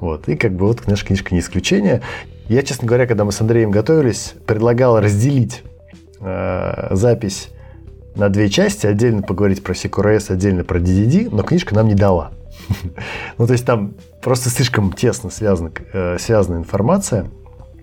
[0.00, 2.02] Вот, и как бы вот наша книжка не исключение.
[2.48, 5.62] Я, честно говоря, когда мы с Андреем готовились, предлагал разделить
[6.20, 7.50] э, запись
[8.16, 12.32] на две части, отдельно поговорить про CQRS, отдельно про DDD, но книжка нам не дала.
[13.38, 17.30] ну, то есть там просто слишком тесно связана, э, связана информация.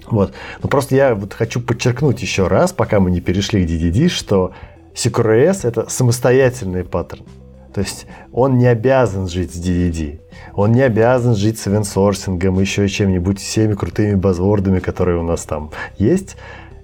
[0.05, 0.33] Вот.
[0.61, 4.51] Но просто я вот хочу подчеркнуть еще раз, пока мы не перешли к DDD, что
[4.93, 7.23] CQRS это самостоятельный паттерн.
[7.73, 10.19] То есть он не обязан жить с DDD.
[10.55, 15.71] Он не обязан жить с event еще чем-нибудь, всеми крутыми базвордами, которые у нас там
[15.97, 16.35] есть.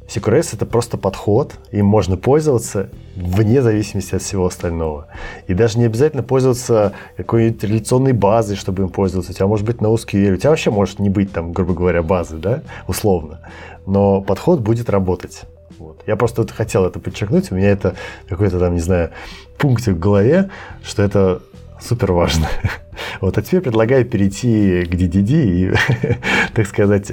[0.07, 5.07] CQRS это просто подход, им можно пользоваться вне зависимости от всего остального.
[5.47, 9.31] И даже не обязательно пользоваться какой-нибудь реляционной базой, чтобы им пользоваться.
[9.31, 12.37] У тебя может быть NoSQL, у тебя вообще может не быть там, грубо говоря, базы,
[12.37, 13.39] да, условно.
[13.87, 15.41] Но подход будет работать.
[15.79, 16.01] Вот.
[16.07, 17.95] Я просто хотел это подчеркнуть, у меня это
[18.27, 19.11] какой-то там, не знаю,
[19.57, 20.49] пунктик в голове,
[20.83, 21.41] что это
[21.81, 22.47] супер важно.
[23.19, 25.73] Вот, а теперь предлагаю перейти к DDD и,
[26.53, 27.11] так сказать,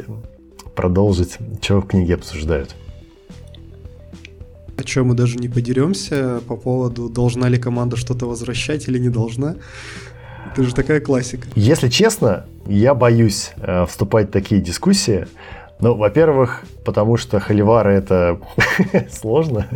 [0.76, 2.76] продолжить, что в книге обсуждают
[4.82, 9.10] о чем мы даже не подеремся по поводу, должна ли команда что-то возвращать или не
[9.10, 9.56] должна.
[10.52, 11.46] Это же такая классика.
[11.54, 15.26] Если честно, я боюсь э, вступать в такие дискуссии,
[15.82, 18.40] Ну, во-первых, потому что холивары это
[19.10, 19.66] сложно.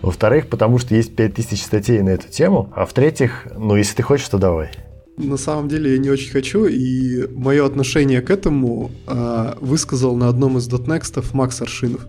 [0.00, 2.72] Во-вторых, потому что есть 5000 статей на эту тему.
[2.76, 4.70] А в-третьих, ну, если ты хочешь, то давай.
[5.16, 10.28] На самом деле я не очень хочу, и мое отношение к этому э, высказал на
[10.28, 12.06] одном из дотнекстов Макс Аршинов,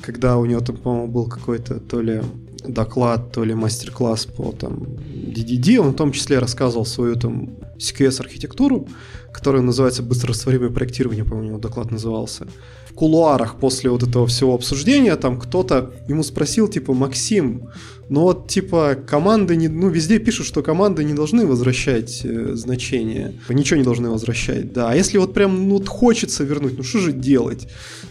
[0.00, 2.22] когда у него там, по-моему, был какой-то то ли
[2.64, 8.86] доклад, то ли мастер-класс по там DDD, он в том числе рассказывал свою там CQS-архитектуру,
[9.32, 12.46] которая называется быстрорастворимое проектирование, по-моему, доклад назывался.
[12.88, 17.70] В кулуарах после вот этого всего обсуждения там кто-то ему спросил, типа, Максим,
[18.08, 23.34] ну вот, типа, команды, не, ну, везде пишут, что команды не должны возвращать э, значения,
[23.48, 26.98] ничего не должны возвращать, да, а если вот прям, ну, вот хочется вернуть, ну, что
[26.98, 27.68] же делать?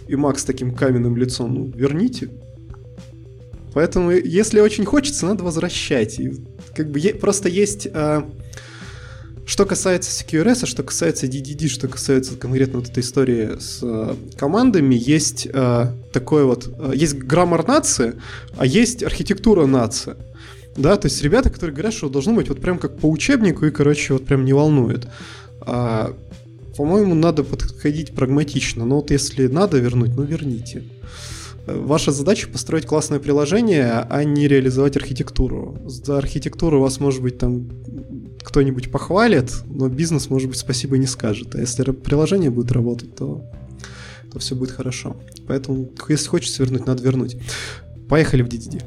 [0.07, 2.29] И Макс таким каменным лицом, ну, верните,
[3.77, 6.19] Поэтому, если очень хочется, надо возвращать.
[6.19, 6.31] И
[6.75, 7.87] как бы просто есть...
[7.93, 8.27] А,
[9.47, 14.17] что касается CQRS, а что касается DDD, что касается конкретно вот этой истории с а,
[14.37, 16.69] командами, есть а, такой вот...
[16.77, 18.15] А, есть граммар нации,
[18.57, 20.17] а есть архитектура нации.
[20.75, 23.71] Да, то есть ребята, которые говорят, что должно быть вот прям как по учебнику и,
[23.71, 25.07] короче, вот прям не волнует.
[25.61, 26.13] А,
[26.75, 28.83] по-моему, надо подходить прагматично.
[28.83, 30.83] Но вот если надо вернуть, ну верните.
[31.65, 35.77] Ваша задача построить классное приложение, а не реализовать архитектуру.
[35.85, 37.69] За архитектуру вас, может быть, там
[38.47, 41.53] кто-нибудь похвалит, но бизнес, может быть, спасибо не скажет.
[41.53, 43.43] А если приложение будет работать, то,
[44.31, 45.17] то все будет хорошо.
[45.47, 47.35] Поэтому, если хочется вернуть, надо вернуть.
[48.07, 48.81] Поехали в DDD.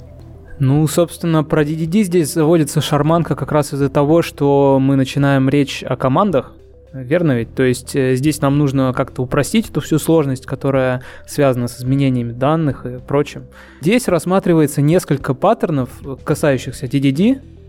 [0.60, 5.84] Ну, собственно, про DDD здесь заводится шарманка как раз из-за того, что мы начинаем речь
[5.86, 6.54] о командах,
[6.92, 7.54] Верно ведь?
[7.54, 12.32] То есть э, здесь нам нужно как-то упростить эту всю сложность, которая связана с изменениями
[12.32, 13.44] данных и прочим.
[13.80, 15.90] Здесь рассматривается несколько паттернов,
[16.24, 17.59] касающихся DDD, э,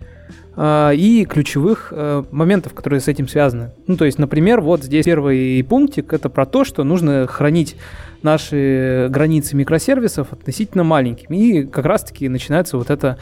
[0.57, 3.71] и ключевых э, моментов, которые с этим связаны.
[3.87, 7.77] Ну, то есть, например, вот здесь первый пунктик, это про то, что нужно хранить
[8.21, 11.37] наши границы микросервисов относительно маленькими.
[11.37, 13.17] И как раз-таки начинается вот это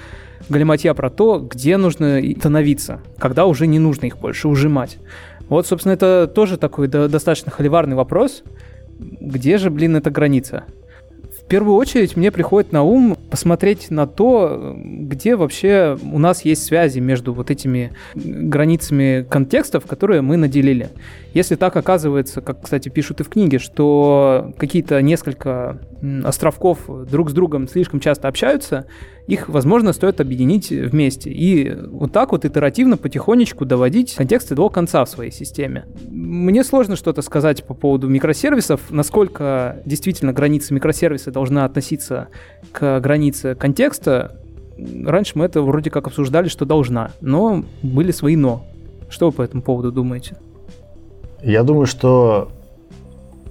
[0.49, 4.97] галиматья про то, где нужно становиться, когда уже не нужно их больше ужимать.
[5.49, 8.43] Вот, собственно, это тоже такой достаточно холиварный вопрос.
[8.99, 10.63] Где же, блин, эта граница?
[11.49, 16.63] В первую очередь мне приходит на ум посмотреть на то, где вообще у нас есть
[16.63, 20.89] связи между вот этими границами контекстов, которые мы наделили.
[21.33, 25.79] Если так оказывается, как, кстати, пишут и в книге, что какие-то несколько
[26.23, 28.85] островков друг с другом слишком часто общаются,
[29.29, 31.29] их, возможно, стоит объединить вместе.
[31.29, 35.85] И вот так вот итеративно, потихонечку доводить контексты до конца в своей системе.
[36.09, 42.29] Мне сложно что-то сказать по поводу микросервисов, насколько действительно граница микросервиса должна относиться
[42.71, 44.41] к границе контекста.
[45.05, 48.65] Раньше мы это вроде как обсуждали, что должна, но были свои «но».
[49.09, 50.37] Что вы по этому поводу думаете?
[51.43, 52.51] Я думаю, что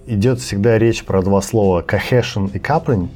[0.06, 3.08] идет всегда речь про два слова cohesion и coupling.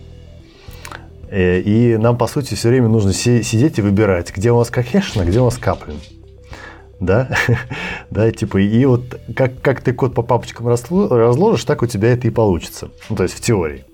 [1.33, 5.23] Э, и нам, по сути, все время нужно сидеть и выбирать, где у нас cohesion,
[5.23, 5.99] а где у нас coupling.
[7.01, 7.31] Да?
[8.11, 12.29] да, типа, и вот как, как ты код по папочкам разложишь, так у тебя это
[12.29, 12.91] и получится.
[13.09, 13.87] Ну, то есть в теории.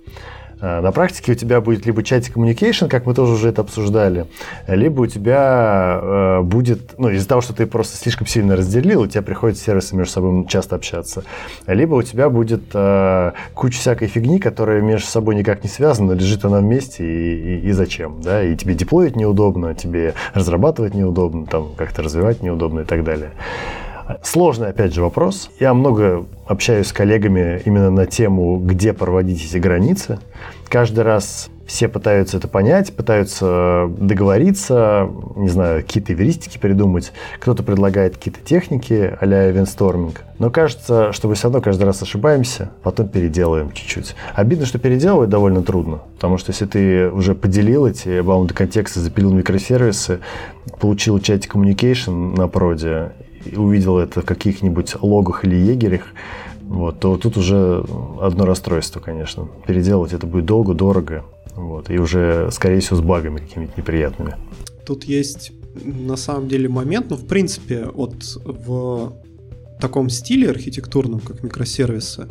[0.61, 4.27] Э, на практике у тебя будет либо чатик communication, как мы тоже уже это обсуждали,
[4.67, 9.07] либо у тебя э, будет, ну, из-за того, что ты просто слишком сильно разделил, у
[9.07, 11.25] тебя приходится сервисы между собой часто общаться,
[11.67, 16.45] либо у тебя будет э, куча всякой фигни, которая между собой никак не связана, лежит
[16.45, 21.75] она вместе, и, и, и зачем, да, и тебе деплоить неудобно, тебе разрабатывать неудобно, там,
[21.77, 23.33] как-то развивать неудобно и так далее.
[24.23, 25.51] Сложный, опять же, вопрос.
[25.61, 30.19] Я много общаюсь с коллегами именно на тему, где проводить эти границы.
[30.69, 37.13] Каждый раз все пытаются это понять, пытаются договориться, не знаю, какие-то эвристики придумать.
[37.39, 40.23] Кто-то предлагает какие-то техники а-ля эвенсторминг.
[40.39, 44.17] Но кажется, что мы все равно каждый раз ошибаемся, потом переделаем чуть-чуть.
[44.35, 49.33] Обидно, что переделывать довольно трудно, потому что если ты уже поделил эти баунды контексты, запилил
[49.33, 50.21] микросервисы,
[50.81, 53.13] получил чатик communication на проде
[53.57, 56.03] увидел это в каких-нибудь логах или егерях,
[56.63, 57.85] вот, то тут уже
[58.21, 59.49] одно расстройство, конечно.
[59.67, 64.37] Переделать это будет долго, дорого, вот, и уже, скорее всего, с багами какими-то неприятными.
[64.87, 65.53] Тут есть
[65.85, 69.15] на самом деле момент, ну, в принципе вот в
[69.81, 72.29] таком стиле архитектурном, как микросервисы,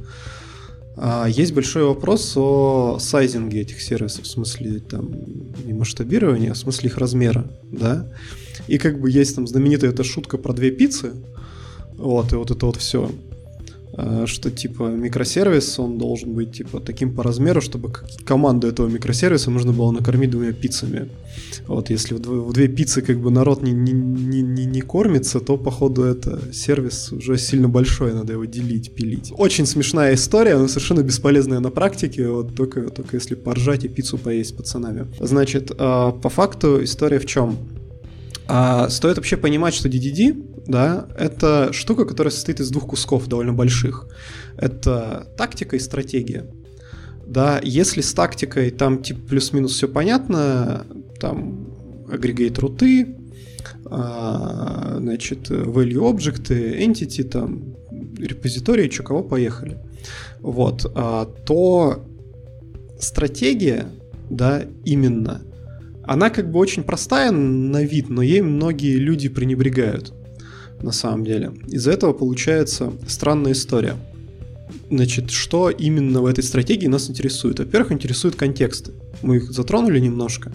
[1.00, 5.12] а, есть большой вопрос о сайзинге этих сервисов, в смысле там
[5.64, 8.12] не масштабирования, а в смысле их размера, да.
[8.68, 11.14] И как бы есть там знаменитая эта шутка про две пиццы,
[11.98, 13.10] вот, и вот это вот все.
[13.98, 17.92] э, что типа микросервис, он должен быть типа таким по размеру, чтобы
[18.26, 21.10] команду этого микросервиса можно было накормить двумя пиццами.
[21.68, 23.92] Вот если в, в две пиццы как бы народ не, не,
[24.42, 29.34] не, не, кормится, то походу это сервис уже сильно большой, надо его делить, пилить.
[29.36, 34.18] Очень смешная история, но совершенно бесполезная на практике, вот только, только если поржать и пиццу
[34.18, 35.08] поесть пацанами.
[35.20, 37.58] Значит, э, по факту история в чем?
[38.48, 43.54] А, стоит вообще понимать, что DDD, да, это штука, которая состоит из двух кусков довольно
[43.54, 44.08] больших.
[44.58, 46.50] Это тактика и стратегия.
[47.26, 50.86] Да, если с тактикой там типа плюс-минус все понятно,
[51.20, 51.68] там
[52.10, 53.18] агрегейт руты,
[53.86, 57.76] а, значит, value объекты, entity, там,
[58.18, 59.78] репозитории, что кого поехали.
[60.40, 62.06] Вот, а, то
[62.98, 63.88] стратегия,
[64.30, 65.42] да, именно–
[66.08, 70.14] она как бы очень простая на вид, но ей многие люди пренебрегают
[70.82, 71.52] на самом деле.
[71.68, 73.96] Из-за этого получается странная история.
[74.90, 77.60] Значит, что именно в этой стратегии нас интересует?
[77.60, 78.94] Во-первых, интересуют контексты.
[79.22, 80.52] Мы их затронули немножко.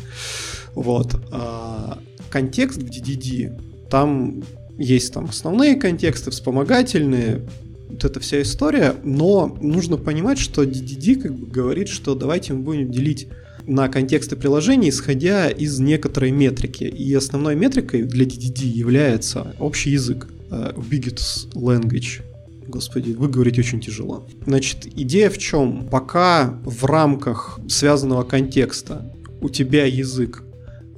[0.74, 1.20] Вот.
[1.30, 1.98] А
[2.30, 4.42] контекст в DDD, там
[4.78, 7.42] есть там основные контексты, вспомогательные,
[7.90, 12.60] вот эта вся история, но нужно понимать, что DDD как бы говорит, что давайте мы
[12.62, 13.28] будем делить
[13.66, 16.84] на контексты приложений, исходя из некоторой метрики.
[16.84, 22.22] И основной метрикой для DDD является общий язык, Ubiquitous Language.
[22.68, 24.26] Господи, выговорить очень тяжело.
[24.46, 25.88] Значит, идея в чем?
[25.88, 30.44] Пока в рамках связанного контекста у тебя язык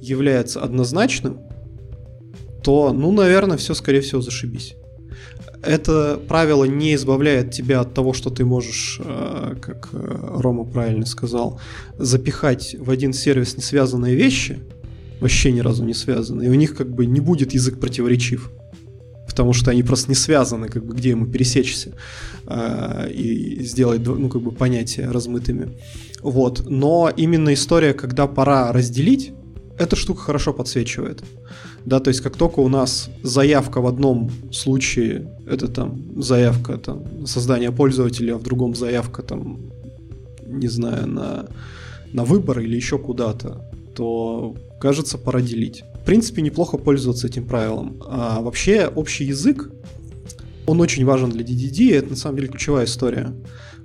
[0.01, 1.39] является однозначным,
[2.63, 4.75] то, ну, наверное, все, скорее всего, зашибись
[5.65, 11.05] это правило не избавляет тебя от того, что ты можешь, э, как э, Рома правильно
[11.05, 11.59] сказал,
[11.97, 14.59] запихать в один сервис не связанные вещи,
[15.19, 18.51] вообще ни разу не связанные, и у них как бы не будет язык противоречив
[19.35, 21.91] потому что они просто не связаны, как бы где ему пересечься
[22.47, 25.77] э, и сделать, ну, как бы понятия размытыми.
[26.21, 26.63] Вот.
[26.69, 29.33] Но именно история, когда пора разделить,
[29.77, 31.21] эта штука хорошо подсвечивает.
[31.85, 37.27] Да, то есть как только у нас заявка в одном случае, это там заявка там,
[37.27, 39.59] создание пользователя, а в другом заявка там,
[40.47, 41.45] не знаю, на,
[42.11, 45.83] на выбор или еще куда-то, то кажется пора делить.
[46.01, 48.01] В принципе, неплохо пользоваться этим правилом.
[48.07, 49.69] А вообще общий язык,
[50.65, 53.31] он очень важен для DDD, и это на самом деле ключевая история.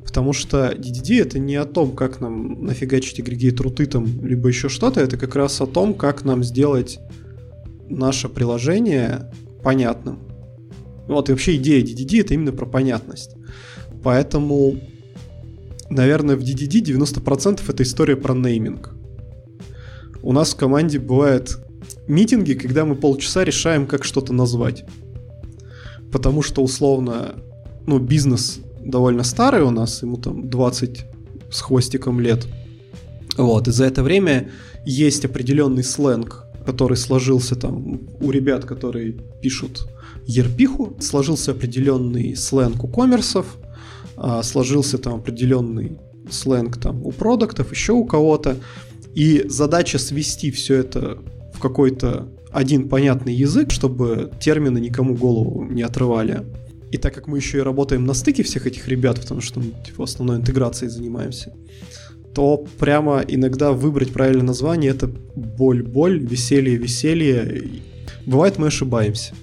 [0.05, 4.71] Потому что DDD это не о том, как нам нафигачить агрегейт руты там, либо еще
[4.71, 6.99] что-то, это как раз о том, как нам сделать
[7.91, 9.31] наше приложение
[9.63, 10.21] понятным.
[11.07, 13.35] Вот, и вообще идея DDD это именно про понятность.
[14.03, 14.77] Поэтому,
[15.91, 18.95] наверное, в DDD 90% это история про нейминг.
[20.23, 21.59] У нас в команде бывают
[22.07, 24.85] митинги, когда мы полчаса решаем, как что-то назвать.
[26.13, 27.35] Потому что, условно,
[27.87, 31.07] ну, бизнес довольно старый у нас, ему там 20
[31.51, 32.47] с хвостиком лет.
[33.37, 34.51] Вот, и за это время
[34.85, 39.89] есть определенный сленг, который сложился там у ребят, которые пишут
[40.27, 43.47] ерпиху, сложился определенный сленг у коммерсов,
[44.17, 45.99] а, сложился там определенный
[46.31, 48.57] сленг там у продуктов, еще у кого-то.
[49.17, 51.19] И задача свести все это
[51.53, 56.45] в какой-то один понятный язык, чтобы термины никому голову не отрывали.
[56.93, 59.73] И так как мы еще и работаем на стыке всех этих ребят, потому что мы
[59.85, 61.53] типа, основной интеграцией занимаемся,
[62.35, 67.83] то прямо иногда выбрать правильное название это боль-боль, веселье-веселье.
[68.27, 69.35] Бывает мы ошибаемся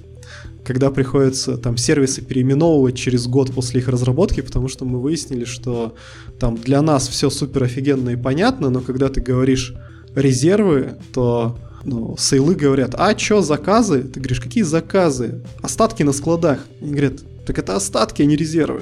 [0.67, 5.95] когда приходится там сервисы переименовывать через год после их разработки, потому что мы выяснили, что
[6.41, 9.73] там для нас все супер офигенно и понятно, но когда ты говоришь
[10.13, 14.03] резервы, то ну, сейлы говорят, а чё, заказы?
[14.03, 15.41] Ты говоришь, какие заказы?
[15.61, 16.59] Остатки на складах.
[16.81, 18.81] Они говорят, так это остатки, а не резервы.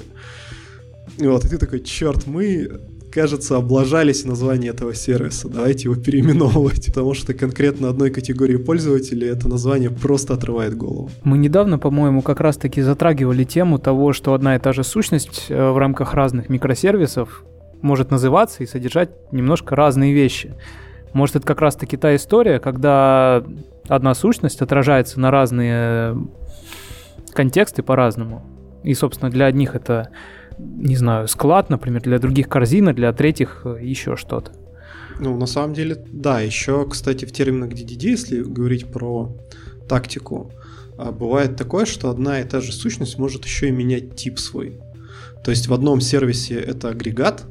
[1.19, 2.81] Вот, и ты такой, черт, мы
[3.15, 5.47] кажется, облажались название этого сервиса.
[5.47, 11.09] Давайте его переименовывать, потому что конкретно одной категории пользователей это название просто отрывает голову.
[11.23, 15.71] Мы недавно, по-моему, как раз-таки затрагивали тему того, что одна и та же сущность э,
[15.71, 17.45] в рамках разных микросервисов
[17.81, 20.53] может называться и содержать немножко разные вещи.
[21.13, 23.45] Может, это как раз-таки та история, когда
[23.87, 26.17] одна сущность отражается на разные
[27.31, 28.43] контексты по-разному.
[28.83, 30.09] И, собственно, для одних это
[30.57, 34.51] не знаю, склад, например, для других корзина, для третьих э, еще что-то.
[35.19, 36.41] Ну, на самом деле, да.
[36.41, 39.35] Еще, кстати, в терминах DDD, если говорить про
[39.87, 40.51] тактику,
[40.97, 44.79] а, бывает такое, что одна и та же сущность может еще и менять тип свой.
[45.43, 47.45] То есть в одном сервисе это агрегат,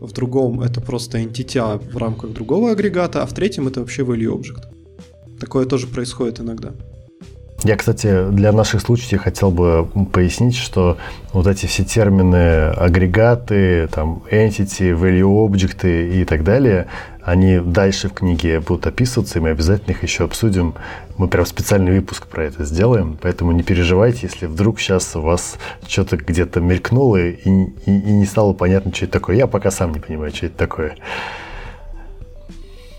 [0.00, 4.32] в другом это просто entity в рамках другого агрегата, а в третьем это вообще value
[4.32, 4.64] object.
[5.38, 6.74] Такое тоже происходит иногда.
[7.64, 10.98] Я, кстати, для наших слушателей хотел бы пояснить, что
[11.32, 16.88] вот эти все термины агрегаты, там, entity, value object и так далее,
[17.22, 20.74] они дальше в книге будут описываться, и мы обязательно их еще обсудим.
[21.16, 25.56] Мы прям специальный выпуск про это сделаем, поэтому не переживайте, если вдруг сейчас у вас
[25.88, 29.36] что-то где-то мелькнуло и, и, и не стало понятно, что это такое.
[29.36, 30.96] Я пока сам не понимаю, что это такое.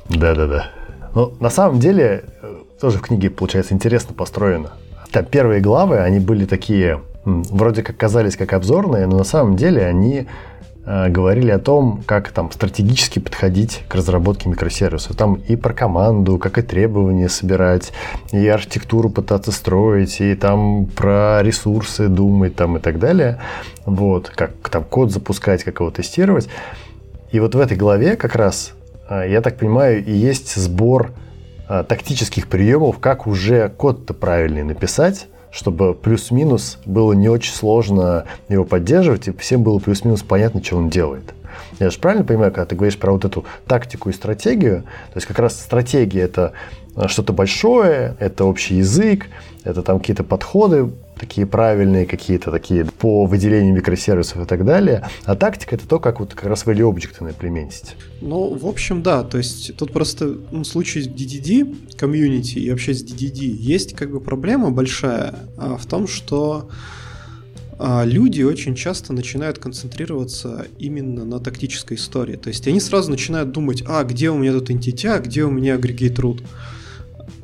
[0.10, 0.72] Да-да-да.
[1.14, 2.26] Но на самом деле
[2.80, 4.72] тоже в книге, получается, интересно построено.
[5.12, 9.86] Там первые главы, они были такие, вроде как казались как обзорные, но на самом деле
[9.86, 10.28] они
[10.86, 15.16] э, говорили о том, как там стратегически подходить к разработке микросервисов.
[15.16, 17.94] Там и про команду, как и требования собирать,
[18.32, 23.40] и архитектуру пытаться строить, и там про ресурсы думать там и так далее.
[23.86, 26.50] Вот, как там код запускать, как его тестировать.
[27.32, 28.74] И вот в этой главе как раз,
[29.10, 31.12] э, я так понимаю, и есть сбор
[31.68, 38.66] а, тактических приемов, как уже код-то правильный написать, чтобы плюс-минус было не очень сложно его
[38.66, 41.34] поддерживать, и всем было плюс-минус понятно, что он делает.
[41.80, 45.28] Я же правильно понимаю, когда ты говоришь про вот эту тактику и стратегию, то есть
[45.28, 46.54] как раз стратегия это
[47.08, 49.28] что-то большое, это общий язык,
[49.64, 50.90] это там какие-то подходы
[51.20, 55.08] такие правильные какие-то такие по выделению микросервисов и так далее.
[55.24, 57.96] А тактика это то, как вот как раз value объекты наиплеменить.
[58.22, 59.24] Ну, в общем, да.
[59.24, 63.96] То есть тут просто ну, в случае с DDD, комьюнити и вообще с DDD есть
[63.96, 66.70] как бы проблема большая а, в том, что
[67.78, 72.36] а, люди очень часто начинают концентрироваться именно на тактической истории.
[72.36, 75.52] То есть они сразу начинают думать, а где у меня тут entity, а где у
[75.52, 76.44] меня aggregate root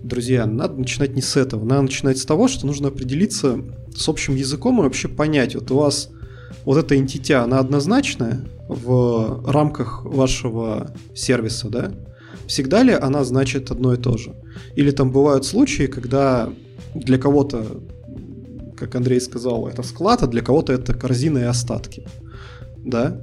[0.03, 1.63] друзья, надо начинать не с этого.
[1.63, 3.59] Надо начинать с того, что нужно определиться
[3.95, 6.09] с общим языком и вообще понять, вот у вас
[6.65, 11.91] вот эта entity, она однозначная в рамках вашего сервиса, да?
[12.47, 14.35] Всегда ли она значит одно и то же?
[14.75, 16.49] Или там бывают случаи, когда
[16.93, 17.65] для кого-то,
[18.77, 22.05] как Андрей сказал, это склад, а для кого-то это корзина и остатки,
[22.77, 23.21] да?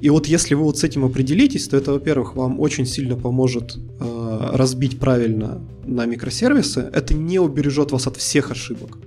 [0.00, 3.76] И вот если вы вот с этим определитесь, то это, во-первых, вам очень сильно поможет
[4.00, 6.90] э, разбить правильно на микросервисы.
[6.92, 8.98] Это не убережет вас от всех ошибок.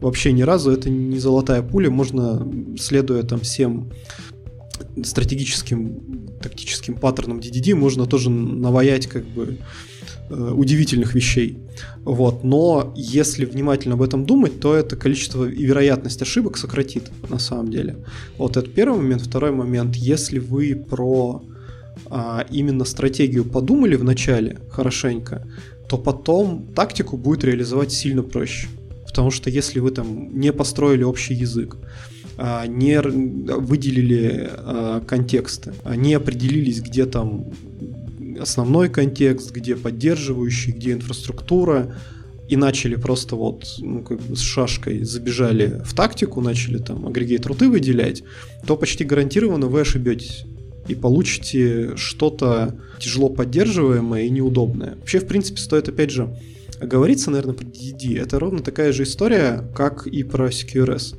[0.00, 1.90] Вообще ни разу это не золотая пуля.
[1.90, 2.46] Можно,
[2.78, 3.90] следуя там всем
[5.02, 9.58] стратегическим, тактическим паттернам DDD, можно тоже наваять как бы
[10.30, 11.58] Э, удивительных вещей.
[12.04, 12.44] Вот.
[12.44, 17.70] Но если внимательно об этом думать, то это количество и вероятность ошибок сократит на самом
[17.70, 17.96] деле.
[18.36, 19.22] Вот это первый момент.
[19.22, 19.96] Второй момент.
[19.96, 21.42] Если вы про
[22.06, 25.46] а, именно стратегию подумали в начале хорошенько,
[25.88, 28.68] то потом тактику будет реализовать сильно проще.
[29.06, 31.76] Потому что если вы там не построили общий язык,
[32.36, 37.46] а, не выделили а, контексты, не определились, где там
[38.40, 41.94] основной контекст, где поддерживающий, где инфраструктура,
[42.48, 47.44] и начали просто вот ну, как бы с шашкой забежали в тактику, начали там агрегейт
[47.46, 48.24] руты выделять,
[48.66, 50.44] то почти гарантированно вы ошибетесь
[50.88, 54.96] и получите что-то тяжело поддерживаемое и неудобное.
[54.96, 56.34] Вообще, в принципе, стоит опять же
[56.80, 58.20] оговориться, наверное, про DDD.
[58.20, 61.16] Это ровно такая же история, как и про CQRS.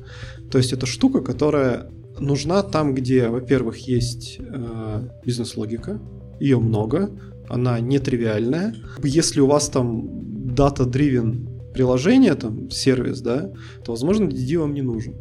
[0.50, 6.00] То есть это штука, которая нужна там, где, во-первых, есть э, бизнес-логика,
[6.40, 7.10] ее много,
[7.48, 8.74] она нетривиальная.
[9.02, 10.08] Если у вас там
[10.54, 13.52] data-driven приложение, там, сервис, да,
[13.84, 15.14] то, возможно, DD вам не нужен.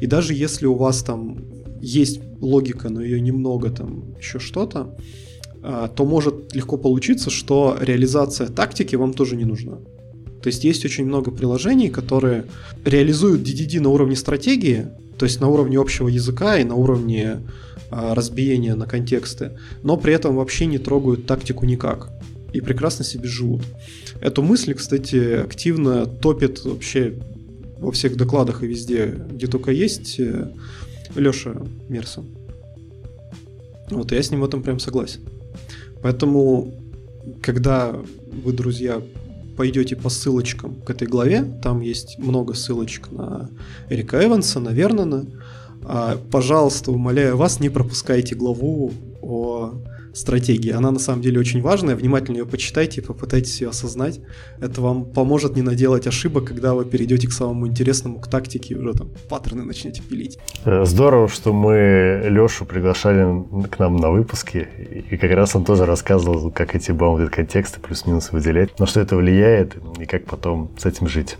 [0.00, 4.96] И даже если у вас там есть логика, но ее немного, там, еще что-то,
[5.62, 9.78] а, то может легко получиться, что реализация тактики вам тоже не нужна.
[10.42, 12.44] То есть есть очень много приложений, которые
[12.84, 14.86] реализуют DDD на уровне стратегии,
[15.18, 17.42] то есть на уровне общего языка и на уровне
[17.90, 22.10] а, разбиения на контексты, но при этом вообще не трогают тактику никак
[22.52, 23.62] и прекрасно себе живут.
[24.20, 27.14] Эту мысль, кстати, активно топит вообще
[27.78, 30.52] во всех докладах и везде, где только есть, э,
[31.14, 31.54] Леша
[31.88, 32.26] Мерсон.
[33.90, 35.20] Вот, я с ним в этом прям согласен.
[36.02, 36.74] Поэтому,
[37.42, 37.94] когда
[38.44, 39.02] вы, друзья,
[39.56, 43.50] пойдете по ссылочкам к этой главе, там есть много ссылочек на
[43.90, 45.26] Эрика Эванса, на Вернона.
[45.84, 48.92] А, пожалуйста, умоляю вас, не пропускайте главу
[50.12, 50.70] стратегии.
[50.70, 54.20] Она на самом деле очень важная, внимательно ее почитайте и попытайтесь ее осознать.
[54.60, 58.92] Это вам поможет не наделать ошибок, когда вы перейдете к самому интересному, к тактике, уже
[58.94, 60.38] там паттерны начнете пилить.
[60.64, 64.68] Э, здорово, что мы Лешу приглашали к нам на выпуски,
[65.10, 69.16] и как раз он тоже рассказывал, как эти bounded контексты плюс-минус выделять, на что это
[69.16, 71.36] влияет и как потом с этим жить.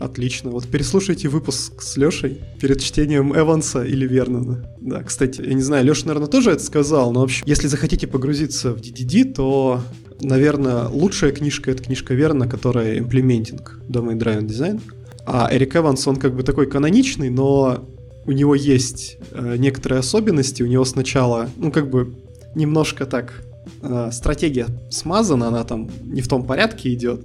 [0.00, 0.50] Отлично.
[0.50, 4.68] Вот переслушайте выпуск с Лешей перед чтением Эванса или Вернона.
[4.80, 8.72] Да, кстати, я не знаю, Леша, наверное, тоже это сказал, но вообще, если захотите погрузиться
[8.72, 9.80] в DDD, то
[10.20, 14.80] наверное, лучшая книжка— это книжка Верна, которая имплементинг Domain Driven Design.
[15.26, 17.88] А Эрик Эванс, он как бы такой каноничный, но
[18.26, 20.62] у него есть э, некоторые особенности.
[20.62, 22.14] У него сначала, ну, как бы
[22.54, 23.42] немножко так
[23.82, 27.20] э, стратегия смазана, она там не в том порядке идет.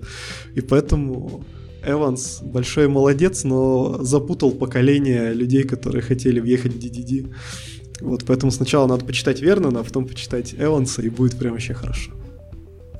[0.55, 1.43] И поэтому
[1.85, 7.33] Эванс большой молодец, но запутал поколение людей, которые хотели въехать в DDD.
[8.01, 12.11] Вот поэтому сначала надо почитать Вернона, а потом почитать Эванса, и будет прям вообще хорошо.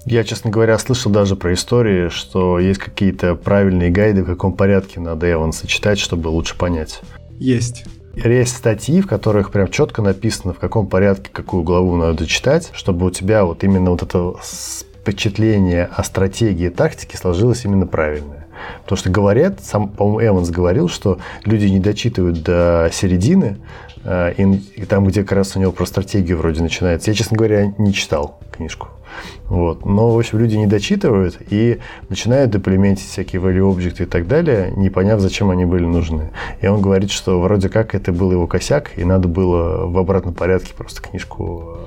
[0.05, 4.99] Я, честно говоря, слышал даже про истории, что есть какие-то правильные гайды, в каком порядке
[4.99, 7.01] надо Эванса читать, чтобы лучше понять.
[7.37, 7.85] Есть.
[8.15, 13.05] Есть статьи, в которых прям четко написано, в каком порядке какую главу надо читать, чтобы
[13.05, 18.38] у тебя вот именно вот это впечатление о стратегии и тактике сложилось именно правильное.
[18.83, 23.57] Потому что говорят, сам, по-моему, Эванс говорил, что люди не дочитывают до середины,
[24.03, 27.11] э, и, там, где как раз у него про стратегию вроде начинается.
[27.11, 28.89] Я, честно говоря, не читал книжку.
[29.47, 29.85] Вот.
[29.85, 31.79] Но, в общем, люди не дочитывают и
[32.09, 36.31] начинают доплементить всякие value objects и так далее, не поняв, зачем они были нужны.
[36.61, 40.33] И он говорит, что вроде как это был его косяк, и надо было в обратном
[40.33, 41.77] порядке просто книжку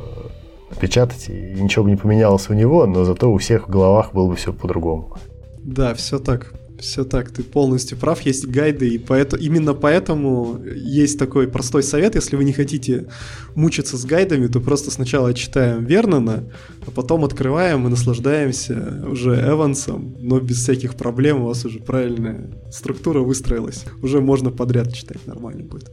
[0.70, 4.12] э, печатать, и ничего бы не поменялось у него, но зато у всех в головах
[4.12, 5.16] было бы все по-другому.
[5.58, 6.52] Да, все так.
[6.82, 12.16] Все так, ты полностью прав, есть гайды, и поэтому, именно поэтому есть такой простой совет,
[12.16, 13.06] если вы не хотите
[13.54, 16.42] мучиться с гайдами, то просто сначала читаем Вернона,
[16.84, 22.50] а потом открываем и наслаждаемся уже Эвансом, но без всяких проблем у вас уже правильная
[22.72, 23.84] структура выстроилась.
[24.02, 25.88] Уже можно подряд читать, нормально будет.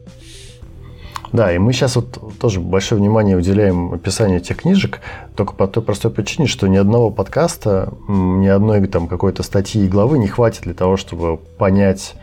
[1.32, 5.00] Да, и мы сейчас вот тоже большое внимание уделяем описанию этих книжек,
[5.36, 9.88] только по той простой причине, что ни одного подкаста, ни одной там какой-то статьи и
[9.88, 12.14] главы не хватит для того, чтобы понять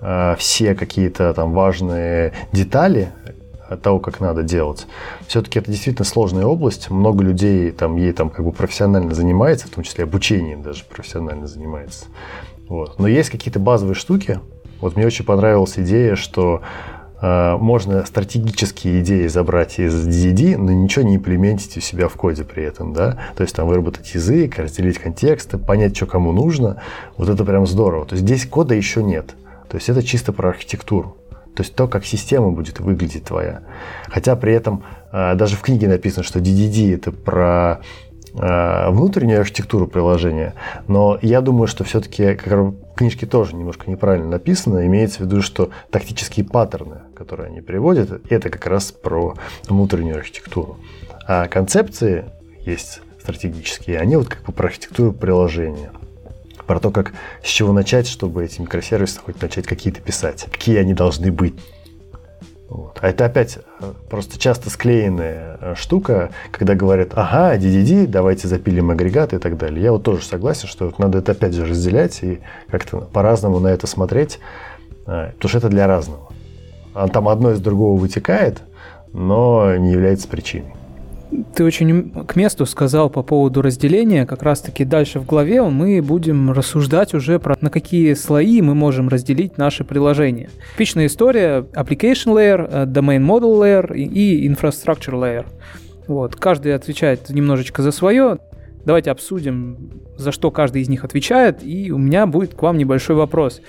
[0.00, 3.12] э, все какие-то там важные детали
[3.82, 4.86] того, как надо делать.
[5.26, 6.90] Все-таки это действительно сложная область.
[6.90, 11.46] Много людей там ей там как бы профессионально занимается, в том числе обучением даже профессионально
[11.46, 12.06] занимается.
[12.68, 12.98] Вот.
[12.98, 14.40] Но есть какие-то базовые штуки.
[14.80, 16.62] Вот мне очень понравилась идея, что
[17.20, 22.62] можно стратегические идеи забрать из DDD, но ничего не имплементить у себя в коде при
[22.62, 26.82] этом, да, то есть там выработать язык, разделить контексты, понять, что кому нужно,
[27.16, 28.04] вот это прям здорово.
[28.04, 29.34] То есть здесь кода еще нет,
[29.68, 31.16] то есть это чисто про архитектуру.
[31.54, 33.62] То есть то, как система будет выглядеть твоя.
[34.08, 39.86] Хотя при этом э, даже в книге написано, что DDD это про Э, внутреннюю архитектуру
[39.86, 40.54] приложения,
[40.86, 42.38] но я думаю, что все-таки
[42.94, 44.86] книжки тоже немножко неправильно написаны.
[44.86, 49.34] Имеется в виду, что тактические паттерны, которые они приводят, это как раз про
[49.68, 50.78] внутреннюю архитектуру.
[51.26, 52.26] А концепции
[52.60, 55.90] есть стратегические, они вот как бы про архитектуру приложения
[56.66, 57.12] про то, как
[57.44, 61.54] с чего начать, чтобы эти микросервисы хоть начать какие-то писать, какие они должны быть.
[62.68, 62.98] Вот.
[63.00, 68.90] А это опять э, просто часто склеенная э, штука, когда говорят, ага, DDD, давайте запилим
[68.90, 69.82] агрегат и так далее.
[69.82, 73.86] Я вот тоже согласен, что надо это опять же разделять и как-то по-разному на это
[73.86, 74.40] смотреть,
[75.06, 76.28] э, потому что это для разного.
[76.92, 78.62] А там одно из другого вытекает,
[79.12, 80.74] но не является причиной.
[81.54, 84.26] Ты очень к месту сказал по поводу разделения.
[84.26, 89.08] Как раз-таки дальше в главе мы будем рассуждать уже про на какие слои мы можем
[89.08, 90.50] разделить наши приложения.
[90.72, 95.46] Типичная история application layer, э, domain model layer и infrastructure layer.
[96.06, 96.36] Вот.
[96.36, 98.38] Каждый отвечает немножечко за свое.
[98.84, 103.16] Давайте обсудим, за что каждый из них отвечает, и у меня будет к вам небольшой
[103.16, 103.60] вопрос.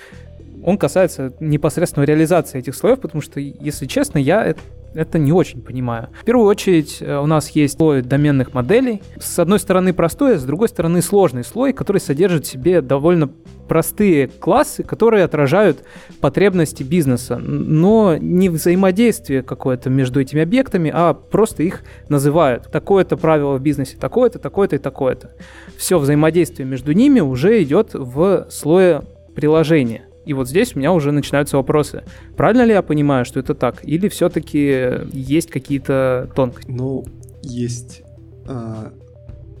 [0.64, 4.54] Он касается непосредственно реализации этих слоев, потому что, если честно, я
[4.98, 6.08] это не очень понимаю.
[6.20, 9.00] В первую очередь э, у нас есть слой доменных моделей.
[9.20, 13.30] С одной стороны простой, а с другой стороны сложный слой, который содержит в себе довольно
[13.68, 15.84] простые классы, которые отражают
[16.20, 22.68] потребности бизнеса, но не взаимодействие какое-то между этими объектами, а просто их называют.
[22.72, 25.30] Такое-то правило в бизнесе, такое-то, такое-то и такое-то.
[25.76, 29.02] Все взаимодействие между ними уже идет в слое
[29.36, 30.07] приложения.
[30.28, 32.04] И вот здесь у меня уже начинаются вопросы.
[32.36, 33.80] Правильно ли я понимаю, что это так?
[33.82, 36.70] Или все-таки есть какие-то тонкости?
[36.70, 37.06] Ну,
[37.42, 38.02] есть
[38.46, 38.92] а,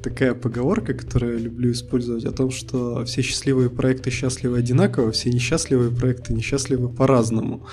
[0.02, 5.30] такая поговорка, которую я люблю использовать, о том, что все счастливые проекты счастливы одинаково, все
[5.30, 7.66] несчастливые проекты несчастливы по-разному.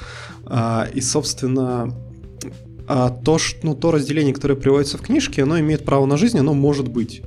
[0.45, 1.93] А, и, собственно,
[2.87, 6.39] а то, что, ну, то разделение, которое приводится в книжке, оно имеет право на жизнь,
[6.39, 7.23] оно может быть.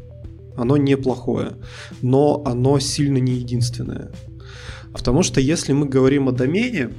[0.57, 1.53] Оно неплохое,
[2.01, 4.11] но оно сильно не единственное.
[4.93, 6.91] Потому что если мы говорим о домене,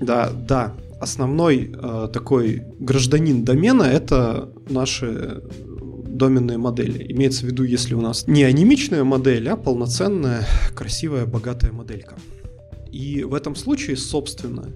[0.00, 5.42] да, да, основной э, такой гражданин домена это наши
[6.16, 7.12] доменные модели.
[7.12, 12.16] Имеется в виду, если у нас не анимичная модель, а полноценная, красивая, богатая моделька.
[12.90, 14.72] И в этом случае, собственно,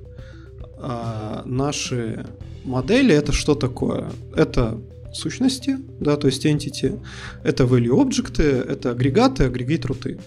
[0.79, 2.27] э, наши
[2.65, 4.11] модели это что такое?
[4.37, 4.79] Это
[5.13, 7.01] сущности, да, то есть entity,
[7.43, 10.19] это value объекты, это агрегаты, агрегат руты.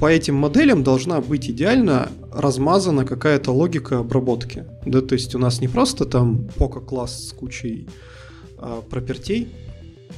[0.00, 4.64] По этим моделям должна быть идеально размазана какая-то логика обработки.
[4.86, 7.88] Да, то есть у нас не просто там пока класс с кучей
[8.58, 9.48] а, пропертей,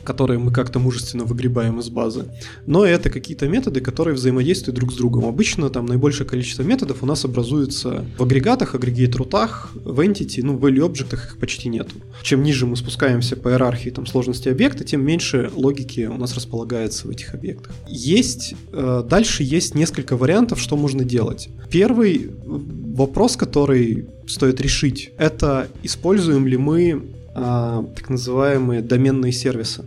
[0.05, 2.27] которые мы как-то мужественно выгребаем из базы,
[2.67, 5.27] но это какие-то методы, которые взаимодействуют друг с другом.
[5.27, 10.65] Обычно там наибольшее количество методов у нас образуется в агрегатах, агрегейт-рутах, в entity, ну, в
[10.65, 11.95] value объектах их почти нету.
[12.23, 17.07] Чем ниже мы спускаемся по иерархии там, сложности объекта, тем меньше логики у нас располагается
[17.07, 17.73] в этих объектах.
[17.89, 21.49] Есть, э, дальше есть несколько вариантов, что можно делать.
[21.71, 27.03] Первый вопрос, который стоит решить, это используем ли мы
[27.35, 29.85] а, так называемые доменные сервисы.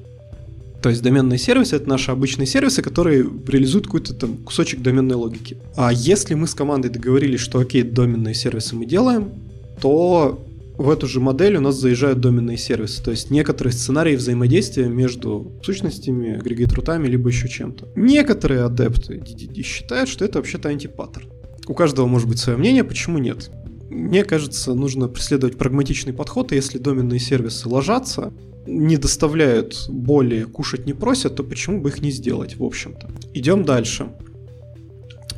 [0.81, 5.57] То есть доменные сервисы это наши обычные сервисы, которые реализуют какой-то там кусочек доменной логики.
[5.77, 9.31] А если мы с командой договорились, что окей, доменные сервисы мы делаем,
[9.79, 10.43] то
[10.77, 13.01] в эту же модель у нас заезжают доменные сервисы.
[13.01, 17.87] То есть некоторые сценарии взаимодействия между сущностями, агрегат-рутами, либо еще чем-то.
[17.95, 19.23] Некоторые адепты
[19.63, 21.27] считают, что это вообще-то антипаттерн.
[21.67, 23.49] У каждого может быть свое мнение, почему нет.
[23.93, 28.33] Мне кажется, нужно преследовать прагматичный подход, и если доменные сервисы ложатся,
[28.65, 33.09] не доставляют боли, кушать не просят, то почему бы их не сделать, в общем-то.
[33.33, 34.07] Идем дальше.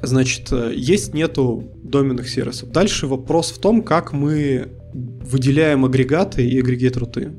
[0.02, 2.72] Значит, э, есть нету доменных сервисов.
[2.72, 7.34] Дальше вопрос в том, как мы выделяем агрегаты и агрегат-руты.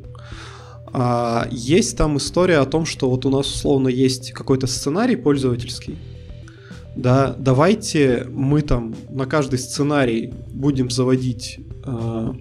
[0.92, 5.96] А есть там история о том, что вот у нас условно есть какой-то сценарий пользовательский,
[6.96, 12.32] да, давайте мы там на каждый сценарий будем заводить э,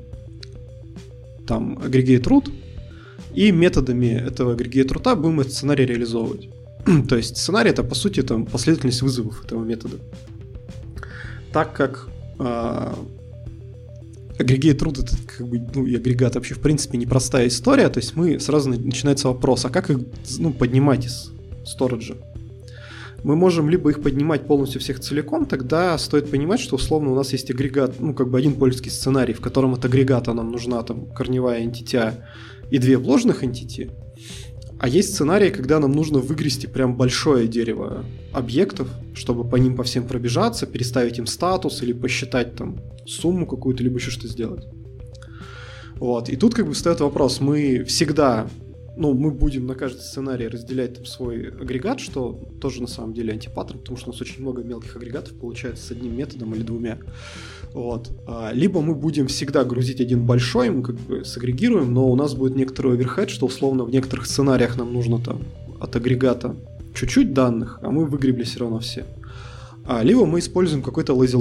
[1.45, 2.51] там агрегейт root,
[3.33, 6.49] и методами этого агрегейт рута будем этот сценарий реализовывать.
[7.09, 9.97] То есть сценарий это по сути там последовательность вызовов этого метода.
[11.51, 12.07] Так как
[12.39, 12.93] э,
[14.39, 18.15] агрегейт root это как бы, ну, и агрегат вообще в принципе непростая история, то есть
[18.15, 19.99] мы сразу начинается вопрос, а как их
[20.39, 21.31] ну, поднимать из
[21.65, 22.15] сториджа?
[23.25, 27.33] Мы можем либо их поднимать полностью всех целиком, тогда стоит понимать, что условно у нас
[27.33, 31.07] есть агрегат, ну как бы один польский сценарий, в котором от агрегата нам нужна там
[31.07, 32.13] корневая entity
[32.69, 33.91] и две вложенных entity,
[34.77, 39.81] а есть сценарии, когда нам нужно выгрести прям большое дерево объектов, чтобы по ним по
[39.81, 44.67] всем пробежаться, переставить им статус или посчитать там сумму какую-то, либо еще что сделать.
[45.95, 46.29] Вот.
[46.29, 48.47] И тут как бы встает вопрос, мы всегда
[48.97, 53.33] ну, мы будем на каждый сценарий разделять там свой агрегат, что тоже на самом деле
[53.33, 56.97] антипаттерн, потому что у нас очень много мелких агрегатов получается с одним методом или двумя.
[57.73, 58.11] Вот.
[58.27, 62.35] А, либо мы будем всегда грузить один большой, мы как бы сагрегируем, но у нас
[62.35, 65.41] будет некоторый оверхед, что условно в некоторых сценариях нам нужно там
[65.79, 66.55] от агрегата
[66.93, 69.05] чуть-чуть данных, а мы выгребли все равно все.
[69.85, 71.35] А, либо мы используем какой-то lazy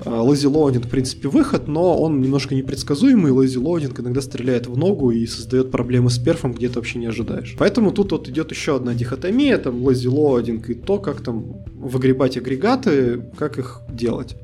[0.00, 0.28] loading.
[0.28, 3.32] Lazy Loading, в принципе, выход, но он немножко непредсказуемый.
[3.32, 7.06] Lazy Loading иногда стреляет в ногу и создает проблемы с перфом, где ты вообще не
[7.06, 7.54] ожидаешь.
[7.58, 12.36] Поэтому тут вот идет еще одна дихотомия, там Lazy Loading и то, как там выгребать
[12.36, 14.36] агрегаты, как их делать.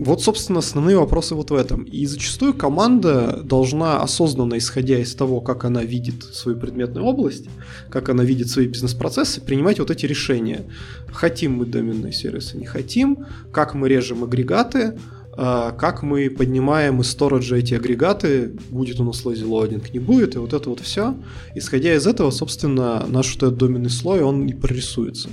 [0.00, 1.82] Вот, собственно, основные вопросы вот в этом.
[1.82, 7.50] И зачастую команда должна осознанно, исходя из того, как она видит свою предметную область,
[7.90, 10.64] как она видит свои бизнес-процессы, принимать вот эти решения.
[11.12, 14.98] Хотим мы доменные сервисы, не хотим, как мы режем агрегаты,
[15.36, 20.34] а, как мы поднимаем из сториджа эти агрегаты, будет у нас lazy loading, не будет,
[20.34, 21.14] и вот это вот все.
[21.54, 25.28] Исходя из этого, собственно, наш вот этот доменный слой, он и прорисуется.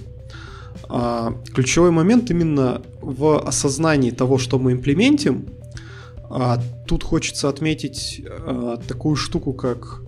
[0.90, 5.48] А, ключевой момент именно в осознании того, что мы имплементим.
[6.30, 10.02] А, тут хочется отметить а, такую штуку, как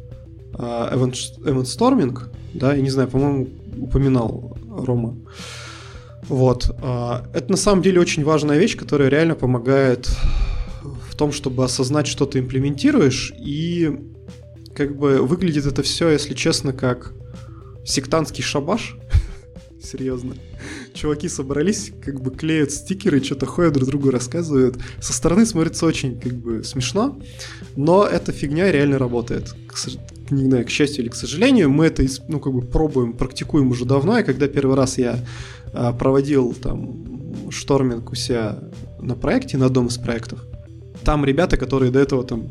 [0.54, 1.14] а, event,
[1.44, 2.18] event storming,
[2.54, 5.18] да, я не знаю, по-моему, упоминал Рома.
[6.28, 6.76] Вот.
[6.82, 10.10] А, это на самом деле очень важная вещь, которая реально помогает
[11.10, 14.00] в том, чтобы осознать, что ты имплементируешь, и
[14.76, 17.14] как бы выглядит это все, если честно, как
[17.86, 18.96] сектантский шабаш.
[19.82, 20.36] Серьезно
[20.94, 24.78] чуваки собрались, как бы клеят стикеры, что-то ходят, друг другу рассказывают.
[25.00, 27.20] Со стороны смотрится очень, как бы, смешно,
[27.76, 29.56] но эта фигня реально работает.
[29.68, 29.76] К,
[30.32, 33.86] не знаю, к счастью или к сожалению, мы это, ну, как бы, пробуем, практикуем уже
[33.86, 35.20] давно, и когда первый раз я
[35.74, 38.60] а, проводил там шторминг у себя
[39.00, 40.44] на проекте, на одном из проектов,
[41.04, 42.50] там ребята, которые до этого там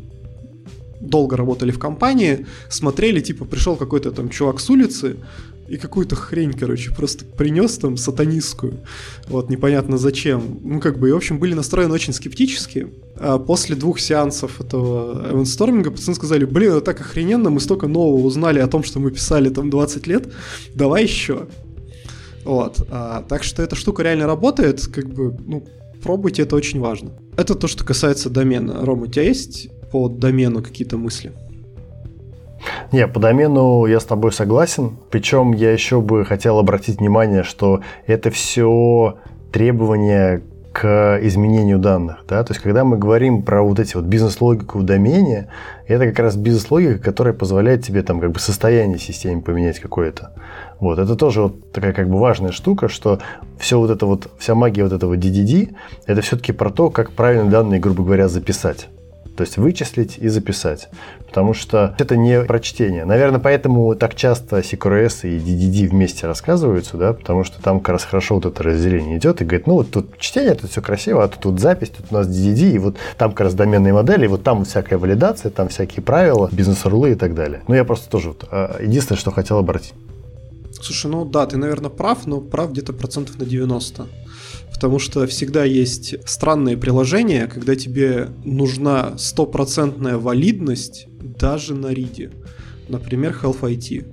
[1.00, 5.18] долго работали в компании, смотрели, типа, пришел какой-то там чувак с улицы,
[5.68, 8.80] и какую-то хрень, короче, просто принес там сатанистскую.
[9.26, 10.58] Вот, непонятно зачем.
[10.62, 12.88] Ну, как бы, и, в общем, были настроены очень скептически.
[13.16, 18.24] А после двух сеансов этого эвенсторминга пацаны сказали, блин, это так охрененно, мы столько нового
[18.24, 20.32] узнали о том, что мы писали там 20 лет,
[20.74, 21.48] давай еще.
[22.44, 25.66] Вот, а, так что эта штука реально работает, как бы, ну,
[26.02, 27.10] пробуйте, это очень важно.
[27.36, 28.86] Это то, что касается домена.
[28.86, 31.32] Рома, у тебя есть по домену какие-то мысли?
[32.90, 34.96] Не, по домену я с тобой согласен.
[35.10, 39.18] Причем я еще бы хотел обратить внимание, что это все
[39.52, 42.24] требования к изменению данных.
[42.28, 42.44] Да?
[42.44, 45.48] То есть, когда мы говорим про вот эти вот бизнес-логику в домене,
[45.86, 50.32] это как раз бизнес-логика, которая позволяет тебе там как бы состояние системы поменять какое-то.
[50.78, 53.18] Вот, это тоже вот такая как бы важная штука, что
[53.58, 55.74] все вот это вот, вся магия вот этого DDD,
[56.06, 58.88] это все-таки про то, как правильно данные, грубо говоря, записать.
[59.38, 60.88] То есть вычислить и записать.
[61.24, 63.04] Потому что это не прочтение.
[63.04, 68.04] Наверное, поэтому так часто CQRS и DDD вместе рассказываются, да, потому что там как раз
[68.04, 71.28] хорошо вот это разделение идет и говорит, ну вот тут чтение, тут все красиво, а
[71.28, 74.28] тут, тут запись, тут у нас DDD, и вот там как раз доменные модели, и
[74.28, 77.62] вот там всякая валидация, там всякие правила, бизнес-рулы и так далее.
[77.68, 79.94] Ну, я просто тоже вот, а, единственное, что хотел обратить.
[80.72, 84.08] Слушай, ну да, ты, наверное, прав, но прав где-то процентов на 90
[84.78, 92.30] потому что всегда есть странные приложения, когда тебе нужна стопроцентная валидность даже на риде.
[92.88, 94.06] Например, Health IT.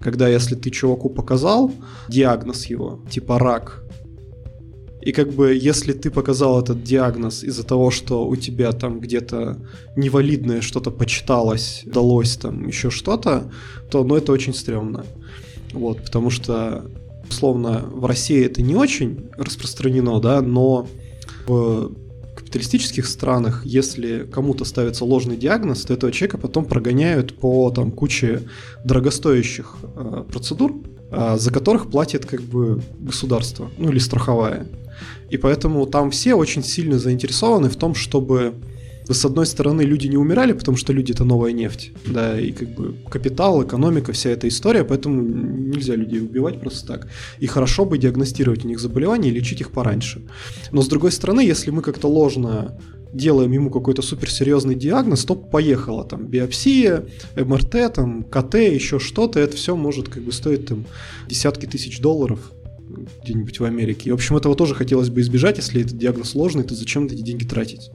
[0.00, 1.72] Когда если ты чуваку показал
[2.08, 3.82] диагноз его, типа рак,
[5.00, 9.56] и как бы если ты показал этот диагноз из-за того, что у тебя там где-то
[9.96, 13.50] невалидное что-то почиталось, далось там еще что-то,
[13.90, 15.04] то ну это очень стрёмно.
[15.72, 16.88] Вот, потому что
[17.28, 20.86] Условно, в России это не очень распространено, да, но
[21.46, 21.92] в
[22.34, 28.42] капиталистических странах, если кому-то ставится ложный диагноз, то этого человека потом прогоняют по там, куче
[28.84, 30.76] дорогостоящих э, процедур,
[31.10, 34.66] э, за которых платит как бы государство, ну или страховая.
[35.30, 38.54] И поэтому там все очень сильно заинтересованы в том, чтобы
[39.14, 42.68] с одной стороны, люди не умирали, потому что люди это новая нефть, да, и как
[42.74, 47.08] бы капитал, экономика, вся эта история, поэтому нельзя людей убивать просто так.
[47.40, 50.22] И хорошо бы диагностировать у них заболевания и лечить их пораньше.
[50.72, 52.78] Но с другой стороны, если мы как-то ложно
[53.12, 57.06] делаем ему какой-то суперсерьезный диагноз, то поехала там биопсия,
[57.36, 60.84] МРТ, там КТ, еще что-то, это все может как бы стоить там
[61.28, 62.52] десятки тысяч долларов
[63.22, 64.08] где-нибудь в Америке.
[64.08, 67.22] И, в общем, этого тоже хотелось бы избежать, если этот диагноз сложный, то зачем эти
[67.22, 67.90] деньги тратить?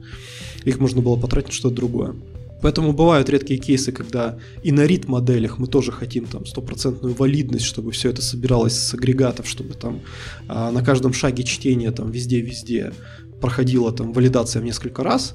[0.64, 2.14] их можно было потратить на что-то другое.
[2.62, 7.66] Поэтому бывают редкие кейсы, когда и на рит моделях мы тоже хотим там стопроцентную валидность,
[7.66, 10.00] чтобы все это собиралось с агрегатов, чтобы там
[10.48, 12.92] а, на каждом шаге чтения там везде-везде
[13.40, 15.34] проходила там валидация в несколько раз.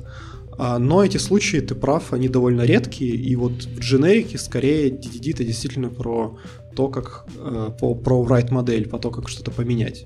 [0.57, 5.34] А, но эти случаи, ты прав, они довольно редкие, и вот в дженерике скорее DDD
[5.34, 6.39] это действительно про
[6.76, 10.05] то, как э, по, про write модель, по то, как что-то поменять,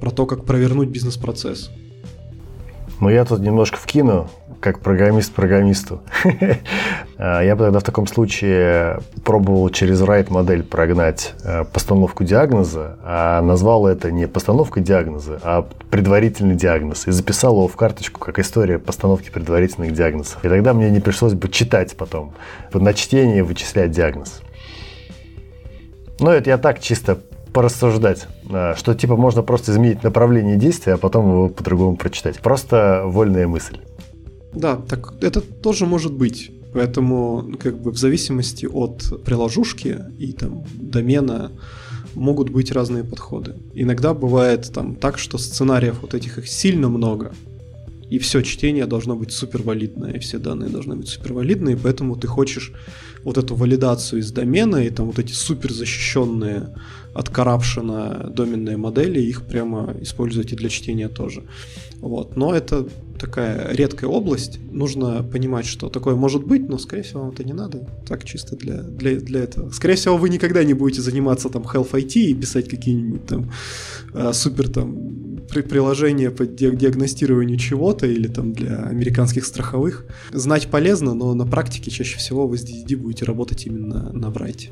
[0.00, 1.70] про то, как провернуть бизнес-процесс.
[3.00, 4.28] Но я тут немножко вкину,
[4.60, 6.00] как программист программисту.
[7.18, 12.96] А, я бы тогда в таком случае пробовал через write модель прогнать э, постановку диагноза,
[13.04, 17.06] а назвал это не постановка диагноза, а предварительный диагноз.
[17.06, 20.44] И записал его в карточку как история постановки предварительных диагнозов.
[20.44, 22.32] И тогда мне не пришлось бы читать потом,
[22.72, 24.42] на чтение вычислять диагноз.
[26.22, 27.18] Ну, это я так чисто
[27.52, 32.38] порассуждать, а, что типа можно просто изменить направление действия, а потом его по-другому прочитать.
[32.38, 33.78] Просто вольная мысль.
[34.54, 36.52] Да, так это тоже может быть.
[36.72, 41.50] Поэтому как бы в зависимости от приложушки и там домена
[42.14, 43.56] могут быть разные подходы.
[43.74, 47.32] Иногда бывает там так, что сценариев вот этих их сильно много,
[48.08, 52.72] и все чтение должно быть супервалидное, и все данные должны быть супервалидные, поэтому ты хочешь
[53.24, 56.68] вот эту валидацию из домена и там вот эти супер защищенные
[57.14, 61.44] от коррупшена доменные модели, их прямо используйте для чтения тоже.
[62.00, 62.36] Вот.
[62.36, 64.58] Но это такая редкая область.
[64.72, 67.86] Нужно понимать, что такое может быть, но, скорее всего, вам это не надо.
[68.08, 69.70] Так чисто для, для, для этого.
[69.70, 73.52] Скорее всего, вы никогда не будете заниматься там Health IT и писать какие-нибудь там
[74.14, 80.06] э, супер там при приложения по диагностированию чего-то или там для американских страховых.
[80.30, 84.70] Знать полезно, но на практике чаще всего вы с DDD будете работать именно на Брайте.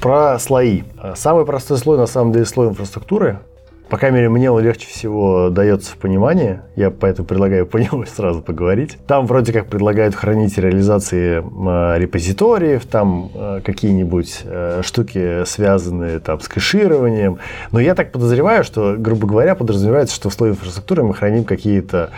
[0.00, 0.82] Про слои.
[1.14, 3.40] Самый простой слой, на самом деле, слой инфраструктуры.
[3.88, 6.60] По крайней мере, мне он легче всего дается в понимании.
[6.76, 8.96] Я поэтому предлагаю по нему сразу поговорить.
[9.06, 16.40] Там вроде как предлагают хранить реализации э, репозиториев, там э, какие-нибудь э, штуки, связанные там
[16.40, 17.38] с кэшированием.
[17.70, 22.10] Но я так подозреваю, что, грубо говоря, подразумевается, что в слое инфраструктуры мы храним какие-то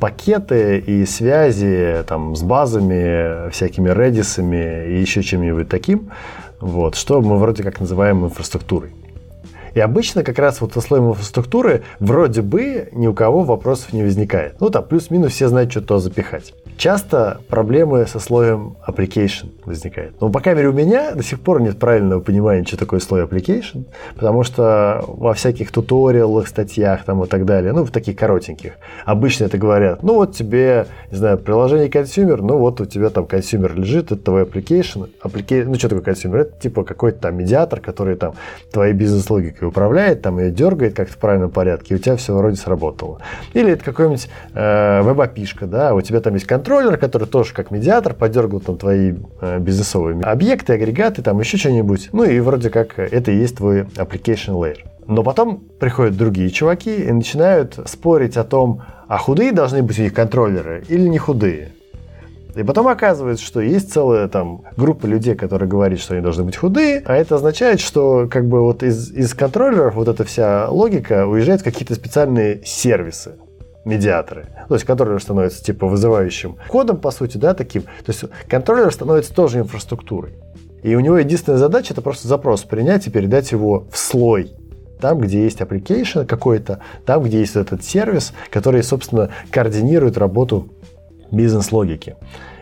[0.00, 6.10] пакеты и связи там, с базами, всякими редисами и еще чем-нибудь таким,
[6.60, 8.92] вот, что мы вроде как называем инфраструктурой.
[9.74, 14.02] И обычно как раз вот со слоем инфраструктуры вроде бы ни у кого вопросов не
[14.02, 14.60] возникает.
[14.60, 16.54] Ну там плюс-минус все знают, что туда запихать.
[16.76, 20.20] Часто проблемы со слоем application возникают.
[20.20, 23.24] Но, по крайней мере, у меня до сих пор нет правильного понимания, что такое слой
[23.24, 28.72] application, потому что во всяких туториалах, статьях там и так далее, ну, в таких коротеньких,
[29.04, 33.26] обычно это говорят, ну, вот тебе, не знаю, приложение consumer, ну, вот у тебя там
[33.26, 36.40] consumer лежит, это твой application, application ну, что такое consumer?
[36.40, 38.34] Это типа какой-то там медиатор, который там
[38.72, 42.56] твоей бизнес-логикой управляет, там ее дергает как-то в правильном порядке, и у тебя все вроде
[42.56, 43.20] сработало.
[43.54, 48.12] Или это какой-нибудь э, веб-апишка, да, у тебя там есть контроллер, который тоже как медиатор
[48.12, 52.10] подергал там твои э, бизнесовые объекты, агрегаты, там еще что-нибудь.
[52.12, 54.86] Ну и вроде как это и есть твой application layer.
[55.06, 60.02] Но потом приходят другие чуваки и начинают спорить о том, а худые должны быть у
[60.02, 61.72] них контроллеры или не худые.
[62.54, 66.56] И потом оказывается, что есть целая там группа людей, которые говорят, что они должны быть
[66.56, 71.26] худые, а это означает, что как бы вот из, из контроллеров вот эта вся логика
[71.26, 73.36] уезжает в какие-то специальные сервисы
[73.84, 74.46] медиаторы.
[74.68, 77.82] То есть контроллер становится типа вызывающим кодом, по сути, да, таким.
[77.82, 80.34] То есть контроллер становится тоже инфраструктурой.
[80.82, 84.52] И у него единственная задача это просто запрос принять и передать его в слой.
[85.00, 90.68] Там, где есть application какой-то, там, где есть этот сервис, который, собственно, координирует работу
[91.30, 92.16] бизнес-логики.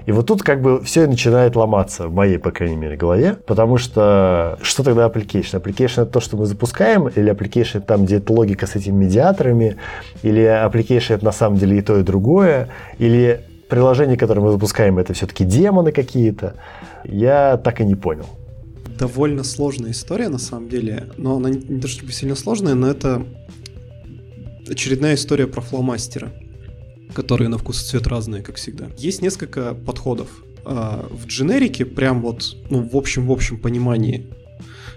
[0.09, 3.77] И вот тут как бы все начинает ломаться в моей, по крайней мере, голове, потому
[3.77, 5.63] что что тогда application?
[5.63, 9.77] Application это то, что мы запускаем, или application там, где это логика с этими медиаторами,
[10.23, 14.99] или application это на самом деле и то, и другое, или приложение, которое мы запускаем,
[14.99, 16.55] это все-таки демоны какие-то.
[17.05, 18.31] Я так и не понял.
[18.99, 22.91] Довольно сложная история, на самом деле, но она не, не то чтобы сильно сложная, но
[22.91, 23.27] это
[24.67, 26.31] очередная история про фломастера
[27.15, 28.89] которые на вкус и цвет разные, как всегда.
[28.97, 30.29] Есть несколько подходов.
[30.65, 34.27] А, в дженерике, прям вот, ну, в общем, в общем понимании,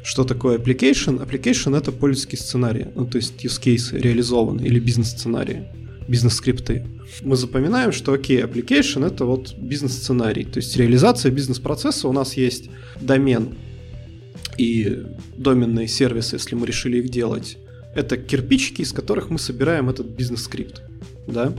[0.03, 1.25] что такое application?
[1.25, 5.63] Application— это пользовательский сценарий, ну, то есть use case реализованный или бизнес-сценарии,
[6.07, 6.85] бизнес-скрипты.
[7.21, 12.07] Мы запоминаем, что, окей, application— это вот бизнес-сценарий, то есть реализация бизнес-процесса.
[12.07, 13.55] У нас есть домен
[14.57, 15.03] и
[15.37, 17.57] доменные сервисы, если мы решили их делать.
[17.95, 20.81] Это кирпичики, из которых мы собираем этот бизнес-скрипт
[21.27, 21.53] да.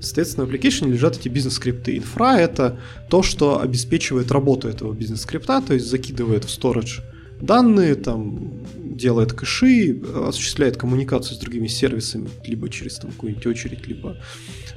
[0.00, 1.96] Соответственно, в application лежат эти бизнес-скрипты.
[1.96, 7.02] Инфра— это то, что обеспечивает работу этого бизнес-скрипта, то есть закидывает в storage
[7.42, 14.16] данные, там, делает кэши, осуществляет коммуникацию с другими сервисами, либо через там какую-нибудь очередь, либо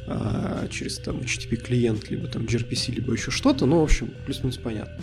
[0.07, 4.57] а, через там HTTP клиент, либо там gRPC, либо еще что-то, ну, в общем, плюс-минус
[4.57, 4.97] понятно.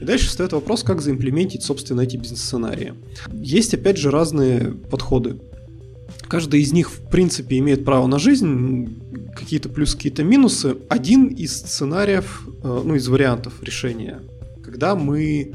[0.00, 2.94] И дальше встает вопрос, как заимплементить, собственно, эти бизнес-сценарии.
[3.32, 5.38] Есть, опять же, разные подходы
[6.28, 10.76] Каждый из них, в принципе, имеет право на жизнь, какие-то плюсы, какие-то минусы.
[10.88, 14.20] Один из сценариев, э, ну, из вариантов решения,
[14.62, 15.54] когда мы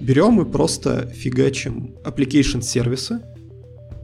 [0.00, 3.20] берем и просто фигачим application сервисы,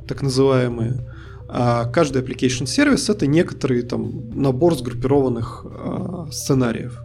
[0.09, 1.07] так называемые.
[1.49, 7.01] А каждый application сервис это некоторый там набор сгруппированных э, сценариев.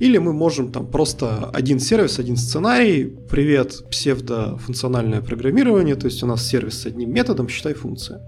[0.00, 6.26] Или мы можем там просто один сервис, один сценарий, привет, псевдофункциональное программирование, то есть у
[6.26, 8.26] нас сервис с одним методом, считай функция.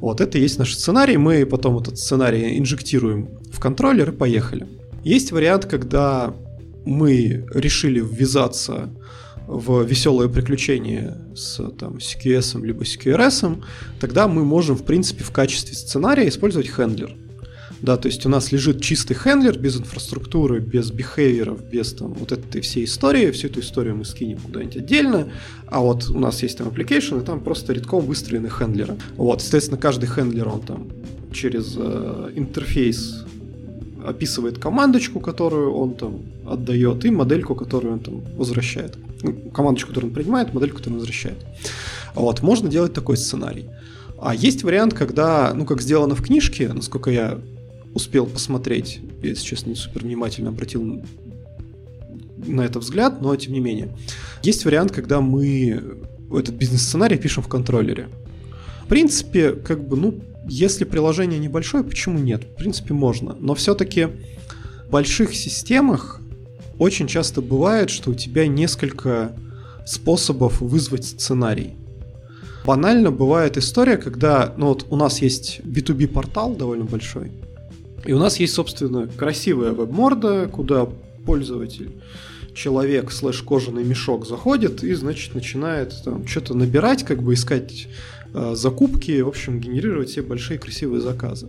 [0.00, 4.66] Вот, это и есть наш сценарий, мы потом этот сценарий инжектируем в контроллер и поехали.
[5.02, 6.34] Есть вариант, когда
[6.84, 8.90] мы решили ввязаться
[9.46, 13.62] в веселое приключение с там, CQS либо CQRS,
[13.98, 17.16] тогда мы можем, в принципе, в качестве сценария использовать хендлер.
[17.80, 22.32] Да, то есть у нас лежит чистый хендлер без инфраструктуры, без бихевиоров, без там вот
[22.32, 23.30] этой всей истории.
[23.30, 25.28] Всю эту историю мы скинем куда-нибудь отдельно.
[25.66, 28.96] А вот у нас есть там application, и там просто редком выстроены хендлеры.
[29.16, 30.88] Вот, естественно, каждый хендлер, он там
[31.32, 33.24] через э, интерфейс
[34.04, 38.96] описывает командочку, которую он там отдает, и модельку, которую он там возвращает.
[39.22, 41.38] Ну, командочку, которую он принимает, модельку, которую он возвращает.
[42.14, 43.66] Вот, можно делать такой сценарий.
[44.20, 47.38] А есть вариант, когда, ну, как сделано в книжке, насколько я
[47.98, 51.02] успел посмотреть, я, если честно, не супер внимательно обратил
[52.46, 53.94] на это взгляд, но тем не менее.
[54.42, 55.82] Есть вариант, когда мы
[56.32, 58.08] этот бизнес-сценарий пишем в контроллере.
[58.84, 62.44] В принципе, как бы, ну, если приложение небольшое, почему нет?
[62.44, 63.36] В принципе, можно.
[63.38, 64.08] Но все-таки
[64.86, 66.20] в больших системах
[66.78, 69.32] очень часто бывает, что у тебя несколько
[69.84, 71.74] способов вызвать сценарий.
[72.64, 77.32] Банально бывает история, когда ну вот у нас есть B2B портал довольно большой,
[78.04, 80.88] и у нас есть, собственно, красивая веб-морда, куда
[81.26, 81.90] пользователь
[82.54, 87.88] человек слэш кожаный мешок заходит и, значит, начинает там что-то набирать, как бы искать
[88.34, 91.48] э, закупки, в общем, генерировать все большие красивые заказы.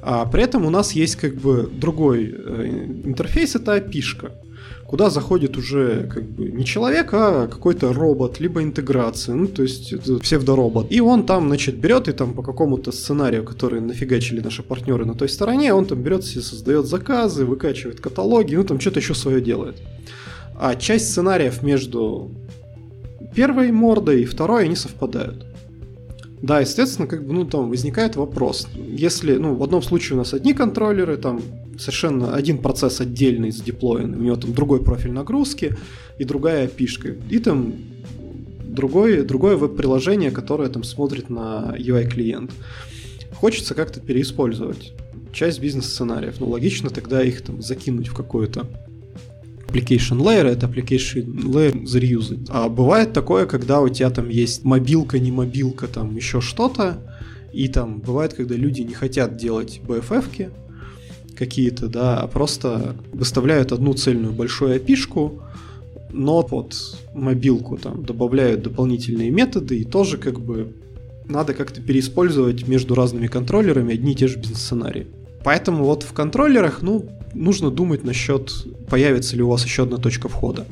[0.00, 4.32] А при этом у нас есть как бы другой э, интерфейс, это API
[4.92, 9.90] куда заходит уже как бы не человек, а какой-то робот, либо интеграция, ну, то есть
[9.90, 10.92] это псевдоробот.
[10.92, 15.14] И он там, значит, берет и там по какому-то сценарию, который нафигачили наши партнеры на
[15.14, 19.40] той стороне, он там берет себе, создает заказы, выкачивает каталоги, ну, там что-то еще свое
[19.40, 19.76] делает.
[20.56, 22.30] А часть сценариев между
[23.34, 25.46] первой мордой и второй, они совпадают.
[26.42, 28.66] Да, естественно, как бы, ну, там возникает вопрос.
[28.74, 31.40] Если, ну, в одном случае у нас одни контроллеры, там
[31.78, 35.76] совершенно один процесс отдельный задеплоен, у него там другой профиль нагрузки
[36.18, 37.22] и другая API.
[37.30, 37.74] И там
[38.64, 42.50] другое, другое веб-приложение, которое там смотрит на UI-клиент.
[43.34, 44.94] Хочется как-то переиспользовать
[45.32, 46.40] часть бизнес-сценариев.
[46.40, 48.66] Ну, логично тогда их там закинуть в какую-то
[49.72, 52.40] application layer, это application layer зареюзать.
[52.48, 56.98] А бывает такое, когда у тебя там есть мобилка, не мобилка, там еще что-то,
[57.52, 60.50] и там бывает, когда люди не хотят делать BFF-ки
[61.36, 65.42] какие-то, да, а просто выставляют одну цельную большую опишку,
[66.10, 66.76] но под
[67.14, 70.74] мобилку там добавляют дополнительные методы, и тоже как бы
[71.26, 75.06] надо как-то переиспользовать между разными контроллерами одни и те же бизнес-сценарии.
[75.44, 78.52] Поэтому вот в контроллерах, ну, нужно думать насчет,
[78.88, 80.66] появится ли у вас еще одна точка входа.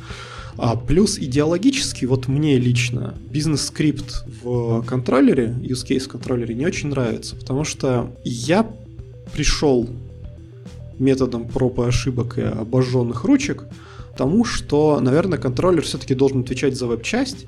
[0.56, 7.36] А плюс идеологически, вот мне лично, бизнес-скрипт в контроллере, use case контроллере не очень нравится,
[7.36, 8.70] потому что я
[9.32, 9.88] пришел
[10.98, 13.64] методом проб и ошибок и обожженных ручек
[14.16, 17.46] тому, что, наверное, контроллер все-таки должен отвечать за веб-часть,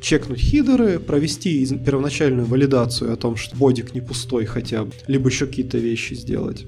[0.00, 5.46] чекнуть хидеры, провести первоначальную валидацию о том, что бодик не пустой хотя бы, либо еще
[5.46, 6.66] какие-то вещи сделать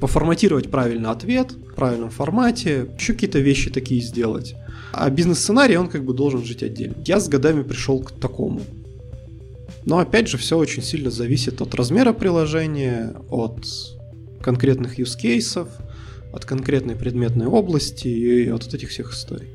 [0.00, 4.54] поформатировать правильно ответ, в правильном формате, еще какие-то вещи такие сделать.
[4.92, 6.96] А бизнес-сценарий, он как бы должен жить отдельно.
[7.04, 8.60] Я с годами пришел к такому.
[9.84, 13.64] Но опять же, все очень сильно зависит от размера приложения, от
[14.42, 15.68] конкретных use cases,
[16.32, 19.48] от конкретной предметной области и от этих всех историй.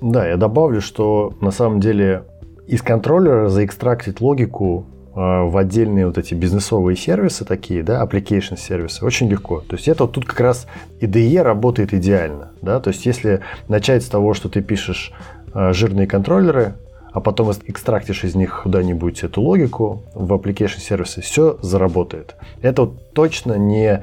[0.00, 2.24] Да, я добавлю, что на самом деле
[2.66, 9.04] из контроллера заэкстрактить логику а, в отдельные вот эти бизнесовые сервисы такие, да, application сервисы,
[9.04, 9.60] очень легко.
[9.60, 10.66] То есть это вот тут как раз
[11.00, 15.12] IDE работает идеально, да, то есть если начать с того, что ты пишешь
[15.52, 16.74] а, жирные контроллеры,
[17.12, 22.36] а потом экстрактишь из них куда-нибудь эту логику в application сервисы, все заработает.
[22.62, 24.02] Это вот точно не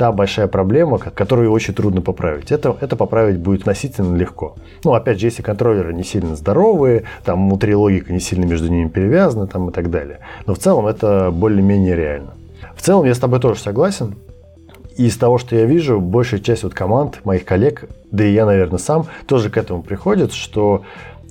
[0.00, 2.50] та большая проблема, которую очень трудно поправить.
[2.50, 4.56] Это, это поправить будет относительно легко.
[4.82, 8.88] Ну, опять же, если контроллеры не сильно здоровые, там внутри логика не сильно между ними
[8.88, 10.20] перевязана там, и так далее.
[10.46, 12.30] Но в целом это более-менее реально.
[12.74, 14.14] В целом я с тобой тоже согласен.
[14.96, 18.46] И из того, что я вижу, большая часть вот команд, моих коллег, да и я,
[18.46, 20.80] наверное, сам, тоже к этому приходит, что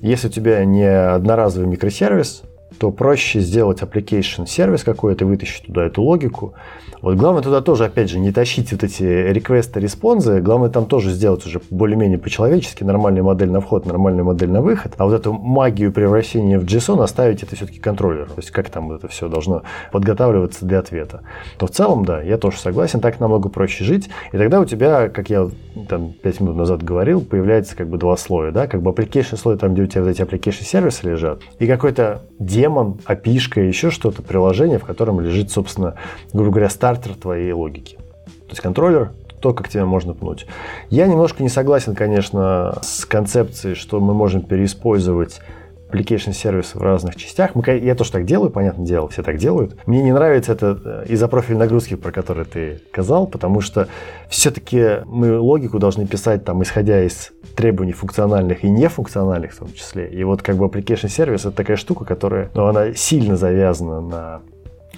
[0.00, 2.44] если у тебя не одноразовый микросервис,
[2.80, 6.54] то проще сделать application сервис какой-то, вытащить туда эту логику,
[7.02, 10.40] вот главное туда тоже, опять же, не тащить вот эти реквесты, респонзы.
[10.40, 14.92] Главное там тоже сделать уже более-менее по-человечески нормальную модель на вход, нормальную модель на выход.
[14.98, 18.26] А вот эту магию превращения в JSON оставить это все-таки контроллер.
[18.26, 19.62] То есть как там это все должно
[19.92, 21.22] подготавливаться для ответа.
[21.58, 24.10] Но в целом, да, я тоже согласен, так намного проще жить.
[24.32, 25.48] И тогда у тебя, как я
[25.88, 29.56] там 5 минут назад говорил, появляется как бы два слоя, да, как бы application слой,
[29.56, 32.22] там, где у тебя вот эти application сервисы лежат, и какой-то
[32.70, 35.94] демон, API, еще что-то, приложение, в котором лежит, собственно,
[36.32, 37.96] грубо говоря, старт стартер твоей логики.
[37.96, 40.46] То есть контроллер то, как тебя можно пнуть.
[40.90, 45.40] Я немножко не согласен, конечно, с концепцией, что мы можем переиспользовать
[45.90, 47.54] application сервисы в разных частях.
[47.54, 49.76] Мы, я тоже так делаю, понятное дело, все так делают.
[49.86, 53.88] Мне не нравится это э, из-за профиль нагрузки, про который ты сказал, потому что
[54.28, 60.08] все-таки мы логику должны писать там, исходя из требований функциональных и нефункциональных в том числе.
[60.08, 64.40] И вот как бы application сервис это такая штука, которая, ну, она сильно завязана на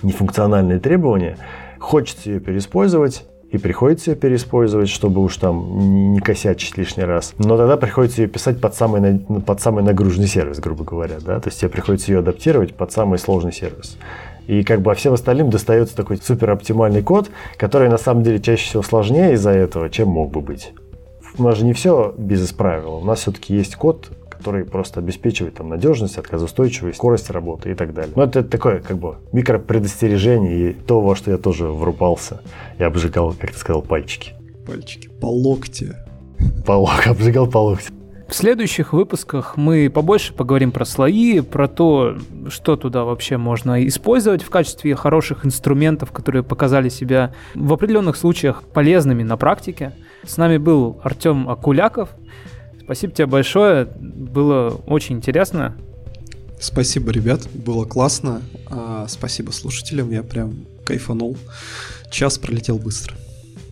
[0.03, 1.39] нефункциональные требования,
[1.79, 7.35] хочется ее переиспользовать, и приходится ее переиспользовать, чтобы уж там не косячить лишний раз.
[7.37, 11.51] Но тогда приходится ее писать под самый, под самый нагруженный сервис, грубо говоря, да, то
[11.51, 13.99] есть тебе приходится ее адаптировать под самый сложный сервис.
[14.47, 18.41] И как бы а всем остальным достается такой супер оптимальный код, который на самом деле
[18.41, 20.73] чаще всего сложнее из-за этого, чем мог бы быть.
[21.39, 22.97] У нас же не все бизнес-правила.
[22.97, 24.11] У нас все-таки есть код,
[24.43, 28.13] который просто обеспечивает там надежность, отказоустойчивость, скорость работы и так далее.
[28.17, 32.43] Но это такое как бы микропредостережение и то, во что я тоже врубался.
[32.81, 34.33] Я обжигал, как ты сказал, пальчики.
[34.67, 35.97] Пальчики по локте.
[36.67, 37.93] По локте, обжигал по локте.
[38.27, 42.17] В следующих выпусках мы побольше поговорим про слои, про то,
[42.49, 48.65] что туда вообще можно использовать в качестве хороших инструментов, которые показали себя в определенных случаях
[48.65, 49.93] полезными на практике.
[50.25, 52.09] С нами был Артем Акуляков,
[52.93, 53.87] Спасибо тебе большое.
[53.87, 55.75] Было очень интересно.
[56.61, 58.43] Спасибо, ребят, было классно.
[58.71, 61.39] А, спасибо слушателям, я прям кайфанул.
[62.11, 63.17] Час пролетел быстро.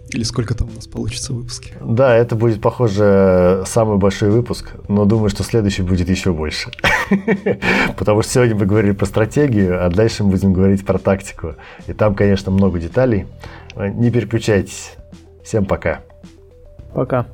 [0.08, 1.74] Или сколько там у нас получится выпуски?
[1.84, 6.70] Да, это будет, похоже, самый большой выпуск, но думаю, что следующий будет еще больше.
[7.98, 11.56] Потому что сегодня мы говорили про стратегию, а дальше мы будем говорить про тактику.
[11.86, 13.26] И там, конечно, много деталей.
[13.76, 14.92] Не переключайтесь.
[15.44, 16.00] Всем пока.
[16.94, 17.26] Пока.